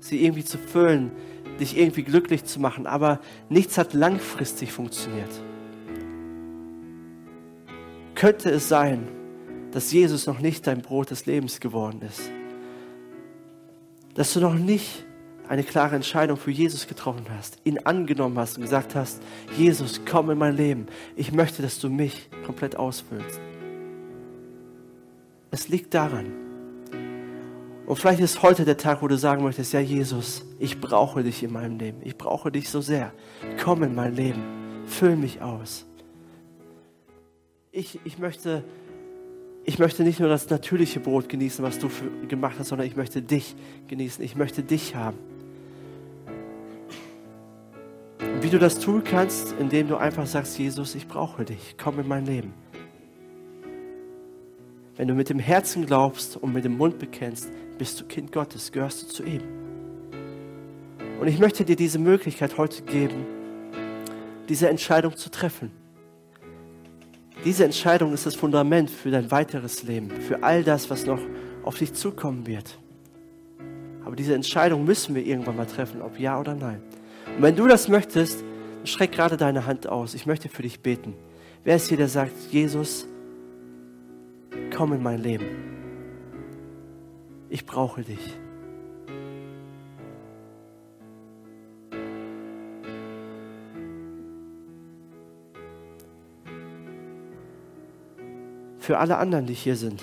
sie 0.00 0.24
irgendwie 0.24 0.44
zu 0.44 0.58
füllen, 0.58 1.12
dich 1.58 1.78
irgendwie 1.78 2.02
glücklich 2.02 2.44
zu 2.44 2.60
machen, 2.60 2.86
aber 2.86 3.20
nichts 3.48 3.78
hat 3.78 3.94
langfristig 3.94 4.72
funktioniert. 4.72 5.30
Könnte 8.14 8.50
es 8.50 8.68
sein, 8.68 9.08
dass 9.70 9.92
Jesus 9.92 10.26
noch 10.26 10.40
nicht 10.40 10.66
dein 10.66 10.82
Brot 10.82 11.10
des 11.10 11.26
Lebens 11.26 11.60
geworden 11.60 12.02
ist. 12.02 12.30
Dass 14.14 14.34
du 14.34 14.40
noch 14.40 14.54
nicht 14.54 15.06
eine 15.50 15.64
klare 15.64 15.96
Entscheidung 15.96 16.36
für 16.36 16.52
Jesus 16.52 16.86
getroffen 16.86 17.26
hast, 17.36 17.58
ihn 17.64 17.78
angenommen 17.78 18.38
hast 18.38 18.56
und 18.56 18.62
gesagt 18.62 18.94
hast, 18.94 19.20
Jesus, 19.58 20.00
komm 20.08 20.30
in 20.30 20.38
mein 20.38 20.56
Leben. 20.56 20.86
Ich 21.16 21.32
möchte, 21.32 21.60
dass 21.60 21.80
du 21.80 21.90
mich 21.90 22.30
komplett 22.46 22.76
ausfüllst. 22.76 23.40
Es 25.50 25.68
liegt 25.68 25.92
daran. 25.92 26.26
Und 27.84 27.96
vielleicht 27.96 28.20
ist 28.20 28.40
heute 28.44 28.64
der 28.64 28.76
Tag, 28.76 29.02
wo 29.02 29.08
du 29.08 29.18
sagen 29.18 29.42
möchtest, 29.42 29.72
ja 29.72 29.80
Jesus, 29.80 30.44
ich 30.60 30.80
brauche 30.80 31.24
dich 31.24 31.42
in 31.42 31.52
meinem 31.52 31.80
Leben. 31.80 31.98
Ich 32.04 32.16
brauche 32.16 32.52
dich 32.52 32.70
so 32.70 32.80
sehr. 32.80 33.12
Komm 33.60 33.82
in 33.82 33.96
mein 33.96 34.14
Leben. 34.14 34.44
Füll 34.86 35.16
mich 35.16 35.42
aus. 35.42 35.84
Ich, 37.72 37.98
ich 38.04 38.18
möchte 38.18 38.62
ich 39.64 39.78
möchte 39.78 40.04
nicht 40.04 40.20
nur 40.20 40.28
das 40.28 40.48
natürliche 40.48 41.00
Brot 41.00 41.28
genießen, 41.28 41.64
was 41.64 41.78
du 41.80 41.88
für, 41.88 42.08
gemacht 42.28 42.54
hast, 42.58 42.68
sondern 42.68 42.86
ich 42.86 42.96
möchte 42.96 43.20
dich 43.20 43.56
genießen. 43.88 44.24
Ich 44.24 44.36
möchte 44.36 44.62
dich 44.62 44.94
haben. 44.94 45.18
Und 48.40 48.46
wie 48.46 48.50
du 48.52 48.58
das 48.58 48.78
tun 48.78 49.04
kannst, 49.04 49.52
indem 49.60 49.88
du 49.88 49.98
einfach 49.98 50.24
sagst, 50.24 50.58
Jesus, 50.58 50.94
ich 50.94 51.06
brauche 51.06 51.44
dich, 51.44 51.74
komm 51.76 52.00
in 52.00 52.08
mein 52.08 52.24
Leben. 52.24 52.54
Wenn 54.96 55.08
du 55.08 55.12
mit 55.12 55.28
dem 55.28 55.38
Herzen 55.38 55.84
glaubst 55.84 56.38
und 56.38 56.54
mit 56.54 56.64
dem 56.64 56.78
Mund 56.78 56.98
bekennst, 56.98 57.50
bist 57.76 58.00
du 58.00 58.06
Kind 58.06 58.32
Gottes, 58.32 58.72
gehörst 58.72 59.02
du 59.02 59.06
zu 59.08 59.24
ihm. 59.24 59.42
Und 61.20 61.28
ich 61.28 61.38
möchte 61.38 61.66
dir 61.66 61.76
diese 61.76 61.98
Möglichkeit 61.98 62.56
heute 62.56 62.80
geben, 62.80 63.26
diese 64.48 64.70
Entscheidung 64.70 65.18
zu 65.18 65.30
treffen. 65.30 65.70
Diese 67.44 67.66
Entscheidung 67.66 68.14
ist 68.14 68.24
das 68.24 68.36
Fundament 68.36 68.88
für 68.88 69.10
dein 69.10 69.30
weiteres 69.30 69.82
Leben, 69.82 70.10
für 70.10 70.42
all 70.42 70.64
das, 70.64 70.88
was 70.88 71.04
noch 71.04 71.20
auf 71.62 71.76
dich 71.76 71.92
zukommen 71.92 72.46
wird. 72.46 72.78
Aber 74.02 74.16
diese 74.16 74.34
Entscheidung 74.34 74.86
müssen 74.86 75.14
wir 75.14 75.26
irgendwann 75.26 75.56
mal 75.56 75.66
treffen, 75.66 76.00
ob 76.00 76.18
ja 76.18 76.40
oder 76.40 76.54
nein. 76.54 76.80
Und 77.40 77.46
wenn 77.46 77.56
du 77.56 77.66
das 77.66 77.88
möchtest, 77.88 78.44
streck 78.84 79.12
gerade 79.12 79.38
deine 79.38 79.64
Hand 79.64 79.88
aus. 79.88 80.12
Ich 80.12 80.26
möchte 80.26 80.50
für 80.50 80.60
dich 80.60 80.80
beten. 80.80 81.14
Wer 81.64 81.76
ist 81.76 81.88
hier, 81.88 81.96
der 81.96 82.08
sagt, 82.08 82.34
Jesus, 82.50 83.06
komm 84.76 84.92
in 84.92 85.02
mein 85.02 85.22
Leben. 85.22 85.46
Ich 87.48 87.64
brauche 87.64 88.02
dich. 88.02 88.36
Für 98.80 98.98
alle 98.98 99.16
anderen, 99.16 99.46
die 99.46 99.54
hier 99.54 99.76
sind, 99.76 100.02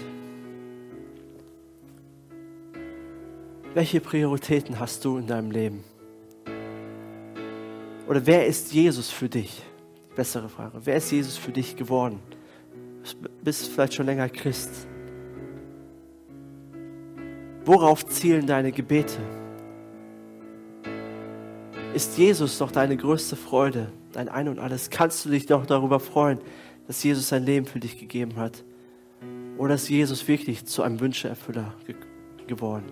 welche 3.75 4.01
Prioritäten 4.01 4.79
hast 4.79 5.05
du 5.05 5.19
in 5.19 5.27
deinem 5.27 5.51
Leben? 5.51 5.83
Oder 8.07 8.25
wer 8.25 8.47
ist 8.47 8.71
Jesus 8.71 9.09
für 9.09 9.27
dich? 9.27 9.61
Bessere 10.15 10.47
Frage. 10.49 10.79
Wer 10.83 10.95
ist 10.95 11.11
Jesus 11.11 11.37
für 11.37 11.51
dich 11.51 11.75
geworden? 11.75 12.19
Du 13.03 13.29
bist 13.43 13.67
vielleicht 13.67 13.93
schon 13.93 14.05
länger 14.05 14.29
Christ. 14.29 14.87
Worauf 17.65 18.05
zielen 18.05 18.47
deine 18.47 18.71
Gebete? 18.71 19.17
Ist 21.93 22.17
Jesus 22.17 22.57
doch 22.57 22.71
deine 22.71 22.95
größte 22.95 23.35
Freude, 23.35 23.91
dein 24.13 24.29
Ein 24.29 24.47
und 24.47 24.59
alles? 24.59 24.89
Kannst 24.89 25.25
du 25.25 25.29
dich 25.29 25.45
doch 25.45 25.65
darüber 25.65 25.99
freuen, 25.99 26.39
dass 26.87 27.03
Jesus 27.03 27.27
sein 27.27 27.43
Leben 27.43 27.65
für 27.65 27.79
dich 27.79 27.99
gegeben 27.99 28.37
hat? 28.37 28.63
Oder 29.57 29.75
ist 29.75 29.89
Jesus 29.89 30.27
wirklich 30.27 30.65
zu 30.65 30.81
einem 30.81 30.99
Wünscheerfüller 30.99 31.73
ge 31.85 31.95
geworden? 32.47 32.85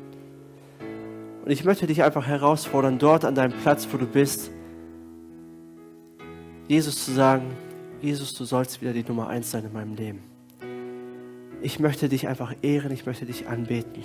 Und 1.46 1.52
ich 1.52 1.64
möchte 1.64 1.88
dich 1.88 2.04
einfach 2.04 2.26
herausfordern, 2.26 2.98
dort 2.98 3.24
an 3.24 3.36
deinem 3.36 3.54
Platz, 3.54 3.88
wo 3.92 3.98
du 3.98 4.08
bist, 4.08 4.52
Jesus 6.68 7.06
zu 7.06 7.12
sagen, 7.12 7.56
Jesus, 8.02 8.34
du 8.34 8.44
sollst 8.44 8.82
wieder 8.82 8.94
die 8.94 9.04
Nummer 9.04 9.28
eins 9.28 9.52
sein 9.52 9.66
in 9.66 9.74
meinem 9.74 9.96
Leben. 9.96 10.24
Ich 11.62 11.80
möchte 11.80 12.10
dich 12.10 12.28
einfach 12.28 12.54
ehren, 12.62 12.92
ich 12.92 13.06
möchte 13.06 13.26
dich 13.26 13.48
anbeten. 13.48 14.04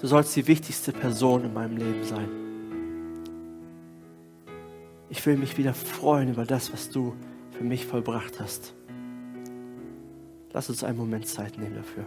Du 0.00 0.06
sollst 0.06 0.34
die 0.36 0.46
wichtigste 0.46 0.92
Person 0.92 1.44
in 1.44 1.54
meinem 1.54 1.76
Leben 1.76 2.04
sein. 2.04 2.28
Ich 5.10 5.24
will 5.26 5.36
mich 5.36 5.58
wieder 5.58 5.74
freuen 5.74 6.30
über 6.30 6.44
das, 6.44 6.72
was 6.72 6.90
du 6.90 7.14
für 7.52 7.64
mich 7.64 7.86
vollbracht 7.86 8.38
hast. 8.38 8.74
Lass 10.52 10.68
uns 10.68 10.84
einen 10.84 10.98
Moment 10.98 11.26
Zeit 11.26 11.58
nehmen 11.58 11.76
dafür. 11.76 12.04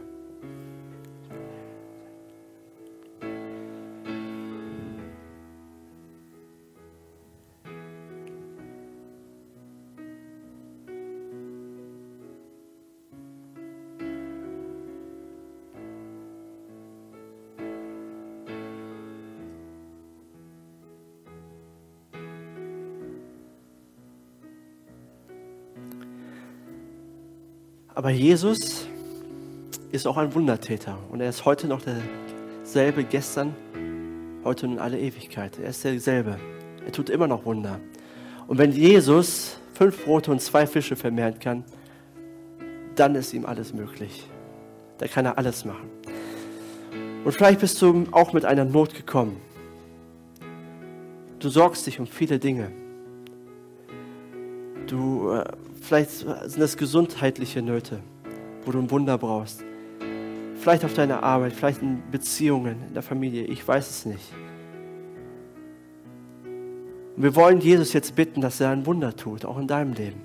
Aber 28.12 28.20
Jesus 28.20 28.88
ist 29.94 30.06
auch 30.06 30.18
ein 30.18 30.36
Wundertäter 30.36 30.98
und 31.12 31.22
er 31.22 31.30
ist 31.30 31.46
heute 31.46 31.66
noch 31.66 31.80
derselbe 31.82 33.06
gestern, 33.06 33.56
heute 34.44 34.66
und 34.66 34.74
in 34.74 34.80
alle 34.80 35.00
Ewigkeit. 35.00 35.58
Er 35.58 35.70
ist 35.70 35.86
derselbe. 35.86 36.38
Er 36.86 36.92
tut 36.92 37.10
immer 37.10 37.28
noch 37.28 37.46
Wunder. 37.46 37.80
Und 38.48 38.58
wenn 38.58 38.74
Jesus 38.74 39.56
fünf 39.76 40.04
Brote 40.04 40.30
und 40.30 40.42
zwei 40.42 40.68
Fische 40.68 40.98
vermehren 40.98 41.40
kann, 41.40 41.64
dann 42.98 43.16
ist 43.16 43.34
ihm 43.34 43.46
alles 43.46 43.74
möglich. 43.74 44.28
Da 44.98 45.08
kann 45.08 45.24
er 45.24 45.38
alles 45.38 45.64
machen. 45.64 45.90
Und 47.24 47.32
vielleicht 47.32 47.62
bist 47.62 47.82
du 47.82 48.08
auch 48.12 48.34
mit 48.34 48.44
einer 48.44 48.66
Not 48.66 48.94
gekommen. 48.94 49.38
Du 51.40 51.48
sorgst 51.48 51.88
dich 51.88 51.98
um 51.98 52.08
viele 52.08 52.40
Dinge. 52.40 52.74
Du 54.88 55.32
äh, 55.32 55.46
Vielleicht 55.92 56.12
sind 56.12 56.62
das 56.62 56.78
gesundheitliche 56.78 57.62
Nöte, 57.62 58.00
wo 58.64 58.72
du 58.72 58.80
ein 58.80 58.90
Wunder 58.90 59.18
brauchst. 59.18 59.62
Vielleicht 60.56 60.86
auf 60.86 60.94
deiner 60.94 61.22
Arbeit, 61.22 61.52
vielleicht 61.52 61.82
in 61.82 62.02
Beziehungen, 62.10 62.78
in 62.88 62.94
der 62.94 63.04
Familie. 63.04 63.44
Ich 63.44 63.68
weiß 63.68 63.90
es 63.90 64.06
nicht. 64.06 64.32
Und 67.18 67.24
wir 67.24 67.36
wollen 67.36 67.60
Jesus 67.60 67.92
jetzt 67.92 68.16
bitten, 68.16 68.40
dass 68.40 68.62
er 68.62 68.70
ein 68.70 68.86
Wunder 68.86 69.14
tut, 69.14 69.44
auch 69.44 69.60
in 69.60 69.68
deinem 69.68 69.92
Leben. 69.92 70.22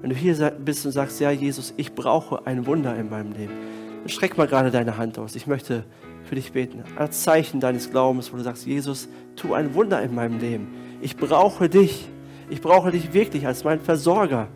Wenn 0.00 0.10
du 0.10 0.16
hier 0.16 0.50
bist 0.58 0.84
und 0.84 0.90
sagst, 0.90 1.20
ja, 1.20 1.30
Jesus, 1.30 1.72
ich 1.76 1.94
brauche 1.94 2.44
ein 2.44 2.66
Wunder 2.66 2.96
in 2.96 3.08
meinem 3.08 3.30
Leben, 3.30 3.52
dann 4.00 4.08
streck 4.08 4.36
mal 4.36 4.48
gerade 4.48 4.72
deine 4.72 4.96
Hand 4.96 5.20
aus. 5.20 5.36
Ich 5.36 5.46
möchte 5.46 5.84
für 6.24 6.34
dich 6.34 6.50
beten. 6.50 6.82
Als 6.96 7.22
Zeichen 7.22 7.60
deines 7.60 7.92
Glaubens, 7.92 8.32
wo 8.32 8.38
du 8.38 8.42
sagst, 8.42 8.66
Jesus, 8.66 9.08
tu 9.36 9.54
ein 9.54 9.72
Wunder 9.72 10.02
in 10.02 10.16
meinem 10.16 10.40
Leben. 10.40 10.66
Ich 11.00 11.16
brauche 11.16 11.68
dich. 11.68 12.08
Ich 12.48 12.60
brauche 12.60 12.90
dich 12.90 13.12
wirklich 13.12 13.46
als 13.46 13.62
mein 13.62 13.78
Versorger. 13.78 14.48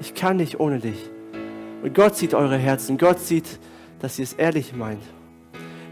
Ich 0.00 0.14
kann 0.14 0.36
nicht 0.36 0.60
ohne 0.60 0.78
dich. 0.78 1.10
Und 1.82 1.94
Gott 1.94 2.16
sieht 2.16 2.34
eure 2.34 2.56
Herzen. 2.56 2.98
Gott 2.98 3.20
sieht, 3.20 3.58
dass 4.00 4.18
ihr 4.18 4.24
es 4.24 4.32
ehrlich 4.32 4.74
meint. 4.74 5.02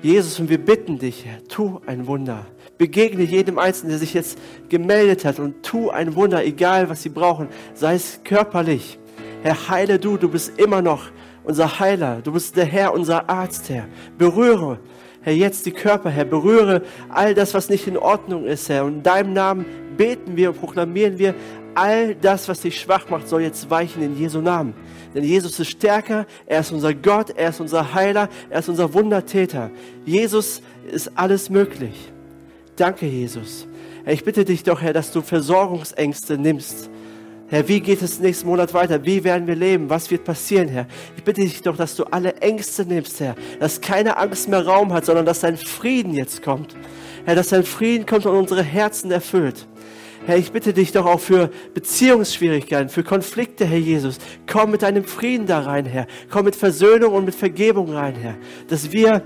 Jesus, 0.03 0.41
und 0.41 0.49
wir 0.49 0.59
bitten 0.59 0.99
dich, 0.99 1.25
Herr, 1.25 1.45
tu 1.45 1.81
ein 1.87 2.07
Wunder. 2.07 2.47
Begegne 2.77 3.23
jedem 3.23 3.59
Einzelnen, 3.59 3.91
der 3.91 3.99
sich 3.99 4.15
jetzt 4.15 4.39
gemeldet 4.69 5.25
hat 5.25 5.39
und 5.39 5.63
tu 5.63 5.91
ein 5.91 6.17
Wunder, 6.17 6.45
egal 6.45 6.89
was 6.89 7.03
sie 7.03 7.09
brauchen, 7.09 7.49
sei 7.75 7.95
es 7.95 8.21
körperlich. 8.25 8.99
Herr, 9.43 9.69
heile 9.69 9.99
du, 9.99 10.17
du 10.17 10.29
bist 10.29 10.59
immer 10.59 10.83
noch 10.83 11.11
unser 11.45 11.79
Heiler. 11.79 12.21
Du 12.23 12.33
bist 12.33 12.57
der 12.57 12.65
Herr, 12.65 12.93
unser 12.93 13.29
Arzt, 13.29 13.69
Herr. 13.71 13.87
Berühre, 14.19 14.79
Herr, 15.21 15.35
jetzt 15.35 15.67
die 15.67 15.73
Körper, 15.73 16.11
Herr. 16.11 16.25
Berühre 16.25 16.83
all 17.09 17.35
das, 17.35 17.55
was 17.55 17.69
nicht 17.69 17.87
in 17.87 17.97
Ordnung 17.97 18.45
ist, 18.45 18.69
Herr. 18.69 18.85
Und 18.85 18.95
in 18.95 19.03
deinem 19.03 19.33
Namen 19.33 19.65
beten 19.97 20.37
wir 20.37 20.51
und 20.51 20.59
proklamieren 20.59 21.19
wir 21.19 21.35
all 21.75 22.15
das, 22.15 22.49
was 22.49 22.61
dich 22.61 22.81
schwach 22.81 23.09
macht, 23.09 23.29
soll 23.29 23.43
jetzt 23.43 23.69
weichen 23.71 24.03
in 24.03 24.17
Jesu 24.17 24.41
Namen. 24.41 24.75
Denn 25.15 25.25
Jesus 25.25 25.59
ist 25.61 25.71
stärker, 25.71 26.27
er 26.47 26.61
ist 26.61 26.73
unser 26.73 26.95
Gott, 26.95 27.31
er 27.31 27.51
ist 27.51 27.61
unser 27.61 27.95
Heiler, 27.95 28.29
er 28.51 28.61
ist 28.61 28.69
unser 28.69 28.93
Wundertäter. 28.95 29.71
Jesus 30.05 30.63
ist 30.91 31.11
alles 31.17 31.51
möglich. 31.51 32.13
Danke, 32.77 33.07
Jesus. 33.07 33.67
Ich 34.07 34.25
bitte 34.25 34.45
dich 34.45 34.63
doch, 34.63 34.81
Herr, 34.81 34.93
dass 34.93 35.13
du 35.13 35.21
Versorgungsängste 35.21 36.39
nimmst. 36.39 36.91
Herr, 37.49 37.69
wie 37.69 37.81
geht 37.81 38.01
es 38.01 38.19
nächsten 38.19 38.49
Monat 38.49 38.73
weiter? 38.73 39.05
Wie 39.05 39.23
werden 39.25 39.47
wir 39.47 39.55
leben? 39.55 39.91
Was 39.91 40.11
wird 40.11 40.25
passieren, 40.25 40.69
Herr? 40.69 40.87
Ich 41.19 41.23
bitte 41.23 41.43
dich 41.43 41.61
doch, 41.61 41.77
dass 41.77 41.95
du 41.95 42.05
alle 42.05 42.37
Ängste 42.37 42.87
nimmst, 42.87 43.21
Herr. 43.21 43.35
Dass 43.61 43.83
keine 43.83 44.17
Angst 44.17 44.49
mehr 44.49 44.65
Raum 44.67 44.91
hat, 44.93 45.05
sondern 45.05 45.27
dass 45.27 45.41
dein 45.41 45.59
Frieden 45.59 46.15
jetzt 46.15 46.43
kommt. 46.43 46.75
Herr, 47.27 47.35
dass 47.35 47.51
dein 47.51 47.65
Frieden 47.65 48.07
kommt 48.07 48.25
und 48.25 48.35
unsere 48.35 48.63
Herzen 48.63 49.11
erfüllt. 49.11 49.67
Herr, 50.25 50.37
ich 50.37 50.53
bitte 50.53 50.73
dich 50.73 50.93
doch 50.93 51.05
auch 51.05 51.19
für 51.19 51.51
Beziehungsschwierigkeiten, 51.75 52.89
für 52.89 53.03
Konflikte, 53.03 53.65
Herr 53.65 53.79
Jesus. 53.79 54.19
Komm 54.47 54.71
mit 54.71 54.83
deinem 54.83 55.03
Frieden 55.03 55.47
da 55.47 55.61
rein, 55.61 55.85
Herr. 55.85 56.07
Komm 56.31 56.45
mit 56.45 56.55
Versöhnung 56.55 57.13
und 57.15 57.25
mit 57.25 57.35
Vergebung 57.35 57.93
rein, 57.93 58.15
Herr. 58.15 58.37
Dass 58.69 58.93
wir, 58.93 59.25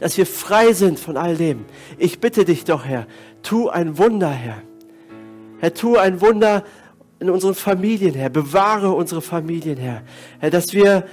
dass 0.00 0.16
wir 0.16 0.24
frei 0.24 0.72
sind 0.72 0.98
von 0.98 1.18
all 1.18 1.36
dem. 1.36 1.66
Ich 1.98 2.18
bitte 2.18 2.46
dich 2.46 2.64
doch, 2.64 2.86
Herr, 2.86 3.06
tu 3.42 3.68
ein 3.68 3.98
Wunder, 3.98 4.30
Herr. 4.30 4.62
Herr, 5.58 5.74
tu 5.74 5.96
ein 5.96 6.22
Wunder 6.22 6.64
in 7.20 7.28
unseren 7.28 7.54
Familien, 7.54 8.14
Herr. 8.14 8.30
Bewahre 8.30 8.92
unsere 8.92 9.20
Familien, 9.20 9.76
Herr. 9.76 10.02
Herr, 10.38 10.50
dass 10.50 10.72
wir, 10.72 11.04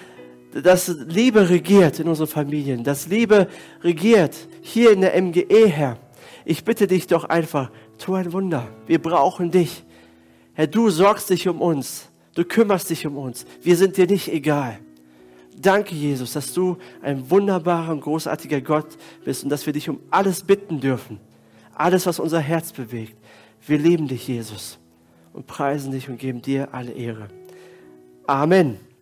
dass 0.53 0.87
Liebe 0.87 1.49
regiert 1.49 1.99
in 1.99 2.07
unseren 2.07 2.27
Familien, 2.27 2.85
dass 2.85 3.07
Liebe 3.07 3.47
regiert 3.83 4.47
hier 4.61 4.91
in 4.91 5.01
der 5.01 5.21
MGE, 5.21 5.67
Herr. 5.67 5.97
Ich 6.45 6.63
bitte 6.65 6.87
dich 6.87 7.07
doch 7.07 7.23
einfach, 7.25 7.71
tu 7.97 8.13
ein 8.15 8.31
Wunder. 8.33 8.67
Wir 8.87 9.01
brauchen 9.01 9.51
dich. 9.51 9.83
Herr, 10.53 10.67
du 10.67 10.89
sorgst 10.89 11.29
dich 11.29 11.47
um 11.47 11.61
uns. 11.61 12.09
Du 12.35 12.43
kümmerst 12.43 12.89
dich 12.89 13.05
um 13.05 13.17
uns. 13.17 13.45
Wir 13.61 13.77
sind 13.77 13.97
dir 13.97 14.07
nicht 14.07 14.27
egal. 14.27 14.79
Danke, 15.55 15.93
Jesus, 15.93 16.33
dass 16.33 16.53
du 16.53 16.77
ein 17.01 17.29
wunderbarer 17.29 17.91
und 17.91 18.01
großartiger 18.01 18.61
Gott 18.61 18.97
bist 19.23 19.43
und 19.43 19.49
dass 19.49 19.65
wir 19.65 19.73
dich 19.73 19.87
um 19.87 19.99
alles 20.09 20.41
bitten 20.43 20.79
dürfen. 20.79 21.19
Alles, 21.75 22.05
was 22.05 22.19
unser 22.19 22.39
Herz 22.39 22.71
bewegt. 22.71 23.15
Wir 23.65 23.77
lieben 23.77 24.07
dich, 24.07 24.27
Jesus, 24.27 24.79
und 25.31 25.47
preisen 25.47 25.91
dich 25.91 26.09
und 26.09 26.17
geben 26.17 26.41
dir 26.41 26.73
alle 26.73 26.91
Ehre. 26.91 27.29
Amen. 28.25 28.92